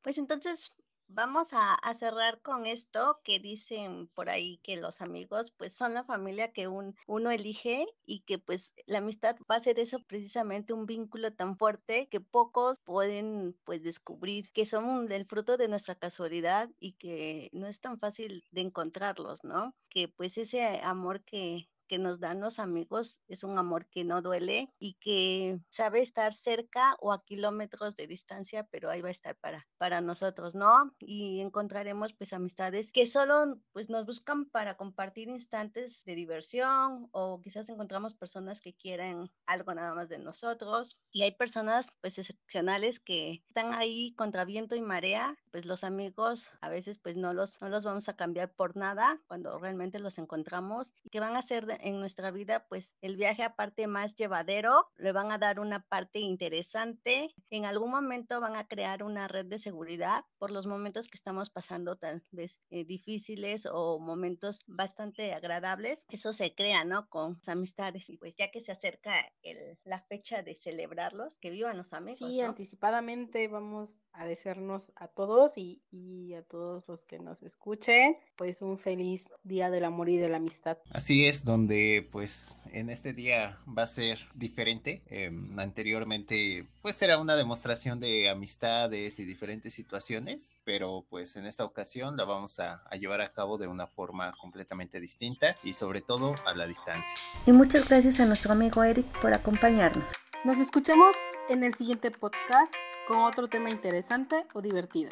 Pues 0.02 0.18
entonces 0.18 0.72
Vamos 1.10 1.48
a, 1.52 1.78
cerrar 1.94 2.40
con 2.42 2.66
esto 2.66 3.20
que 3.24 3.40
dicen 3.40 4.08
por 4.14 4.28
ahí 4.28 4.58
que 4.62 4.76
los 4.76 5.00
amigos 5.00 5.52
pues 5.56 5.74
son 5.74 5.94
la 5.94 6.04
familia 6.04 6.52
que 6.52 6.68
uno 6.68 7.30
elige 7.30 7.86
y 8.04 8.20
que 8.20 8.38
pues 8.38 8.74
la 8.86 8.98
amistad 8.98 9.36
va 9.50 9.56
a 9.56 9.60
ser 9.60 9.78
eso 9.80 10.00
precisamente 10.06 10.74
un 10.74 10.86
vínculo 10.86 11.32
tan 11.32 11.56
fuerte 11.56 12.08
que 12.08 12.20
pocos 12.20 12.78
pueden 12.84 13.58
pues 13.64 13.82
descubrir 13.82 14.52
que 14.52 14.66
son 14.66 15.10
el 15.10 15.24
fruto 15.24 15.56
de 15.56 15.68
nuestra 15.68 15.94
casualidad 15.94 16.68
y 16.78 16.92
que 16.92 17.48
no 17.52 17.66
es 17.66 17.80
tan 17.80 17.98
fácil 17.98 18.44
de 18.50 18.60
encontrarlos, 18.60 19.42
¿no? 19.44 19.74
Que 19.88 20.08
pues 20.08 20.36
ese 20.36 20.62
amor 20.82 21.22
que, 21.24 21.68
que 21.88 21.98
nos 21.98 22.20
dan 22.20 22.40
los 22.40 22.58
amigos 22.58 23.20
es 23.28 23.42
un 23.42 23.58
amor 23.58 23.86
que 23.86 24.04
no 24.04 24.22
duele 24.22 24.72
y 24.78 24.94
que 24.94 25.58
sabe 25.70 26.00
estar 26.00 26.34
cerca 26.34 26.96
o 27.00 27.12
a 27.12 27.24
kilómetros 27.24 27.96
de 27.96 28.06
distancia, 28.06 28.68
pero 28.70 28.90
ahí 28.90 29.00
va 29.00 29.08
a 29.08 29.12
estar 29.12 29.36
para, 29.36 29.66
para 29.78 30.00
nosotros, 30.00 30.54
¿no? 30.54 30.94
Y 31.00 31.40
encontraremos 31.40 32.12
pues 32.12 32.32
amistades 32.32 32.92
que 32.92 33.06
solo 33.06 33.58
pues 33.72 33.88
nos 33.88 34.06
buscan 34.06 34.46
para 34.46 34.76
compartir 34.76 35.28
instantes 35.28 36.04
de 36.04 36.14
diversión 36.14 37.08
o 37.12 37.40
quizás 37.42 37.68
encontramos 37.68 38.14
personas 38.14 38.60
que 38.60 38.74
quieren 38.74 39.30
algo 39.46 39.74
nada 39.74 39.94
más 39.94 40.08
de 40.08 40.18
nosotros 40.18 41.00
y 41.10 41.22
hay 41.22 41.32
personas 41.32 41.86
pues 42.00 42.18
excepcionales 42.18 43.00
que 43.00 43.42
están 43.48 43.72
ahí 43.72 44.14
contra 44.14 44.44
viento 44.44 44.76
y 44.76 44.82
marea 44.82 45.36
pues 45.50 45.64
los 45.64 45.84
amigos 45.84 46.50
a 46.60 46.68
veces 46.68 46.98
pues 46.98 47.16
no 47.16 47.32
los, 47.32 47.60
no 47.60 47.68
los 47.68 47.84
vamos 47.84 48.08
a 48.08 48.16
cambiar 48.16 48.52
por 48.52 48.76
nada 48.76 49.20
cuando 49.26 49.58
realmente 49.58 49.98
los 49.98 50.18
encontramos 50.18 50.90
y 51.02 51.10
que 51.10 51.20
van 51.20 51.36
a 51.36 51.42
ser 51.42 51.78
en 51.80 52.00
nuestra 52.00 52.30
vida 52.30 52.66
pues 52.68 52.90
el 53.00 53.16
viaje 53.16 53.42
aparte 53.42 53.86
más 53.86 54.14
llevadero, 54.16 54.88
le 54.96 55.12
van 55.12 55.32
a 55.32 55.38
dar 55.38 55.60
una 55.60 55.80
parte 55.80 56.18
interesante, 56.20 57.34
en 57.50 57.64
algún 57.64 57.90
momento 57.90 58.40
van 58.40 58.56
a 58.56 58.66
crear 58.66 59.02
una 59.02 59.28
red 59.28 59.46
de 59.46 59.58
seguridad 59.58 60.24
por 60.38 60.50
los 60.50 60.66
momentos 60.66 61.08
que 61.08 61.16
estamos 61.16 61.50
pasando 61.50 61.96
tal 61.96 62.22
vez 62.30 62.58
eh, 62.70 62.84
difíciles 62.84 63.66
o 63.70 63.98
momentos 63.98 64.60
bastante 64.66 65.32
agradables, 65.32 66.04
eso 66.08 66.32
se 66.32 66.54
crea, 66.54 66.84
¿no? 66.84 67.08
Con 67.08 67.40
amistades 67.46 68.08
y 68.08 68.16
pues 68.18 68.34
ya 68.36 68.50
que 68.50 68.60
se 68.60 68.72
acerca 68.72 69.32
el, 69.42 69.78
la 69.84 70.00
fecha 70.00 70.42
de 70.42 70.54
celebrarlos, 70.54 71.36
que 71.36 71.50
vivan 71.50 71.76
los 71.76 71.92
amigos. 71.92 72.18
Sí, 72.18 72.40
anticipadamente 72.40 73.48
vamos 73.48 74.00
a 74.12 74.26
desearnos 74.26 74.92
a 74.96 75.08
todos 75.08 75.37
y, 75.56 75.80
y 75.90 76.34
a 76.34 76.42
todos 76.42 76.88
los 76.88 77.04
que 77.04 77.18
nos 77.18 77.42
escuchen, 77.42 78.16
pues 78.36 78.62
un 78.62 78.78
feliz 78.78 79.24
día 79.44 79.70
del 79.70 79.84
amor 79.84 80.08
y 80.08 80.16
de 80.16 80.28
la 80.28 80.38
amistad. 80.38 80.78
Así 80.90 81.26
es, 81.26 81.44
donde 81.44 82.08
pues 82.10 82.58
en 82.72 82.90
este 82.90 83.12
día 83.12 83.58
va 83.66 83.84
a 83.84 83.86
ser 83.86 84.18
diferente. 84.34 85.02
Em, 85.06 85.58
anteriormente 85.58 86.66
pues 86.82 87.00
era 87.02 87.18
una 87.18 87.36
demostración 87.36 88.00
de 88.00 88.28
amistades 88.28 89.18
y 89.18 89.24
diferentes 89.24 89.74
situaciones, 89.74 90.56
pero 90.64 91.06
pues 91.08 91.36
en 91.36 91.46
esta 91.46 91.64
ocasión 91.64 92.16
la 92.16 92.24
vamos 92.24 92.58
a, 92.60 92.82
a 92.90 92.96
llevar 92.96 93.20
a 93.20 93.32
cabo 93.32 93.58
de 93.58 93.66
una 93.66 93.86
forma 93.86 94.32
completamente 94.40 95.00
distinta 95.00 95.54
y 95.62 95.72
sobre 95.72 96.02
todo 96.02 96.34
a 96.46 96.54
la 96.54 96.66
distancia. 96.66 97.16
Y 97.46 97.52
muchas 97.52 97.88
gracias 97.88 98.18
a 98.20 98.26
nuestro 98.26 98.52
amigo 98.52 98.82
Eric 98.82 99.06
por 99.20 99.32
acompañarnos. 99.32 100.04
Nos 100.44 100.58
escuchamos 100.60 101.16
en 101.48 101.64
el 101.64 101.74
siguiente 101.74 102.10
podcast 102.10 102.72
con 103.08 103.18
otro 103.18 103.48
tema 103.48 103.70
interesante 103.70 104.46
o 104.52 104.60
divertido. 104.60 105.10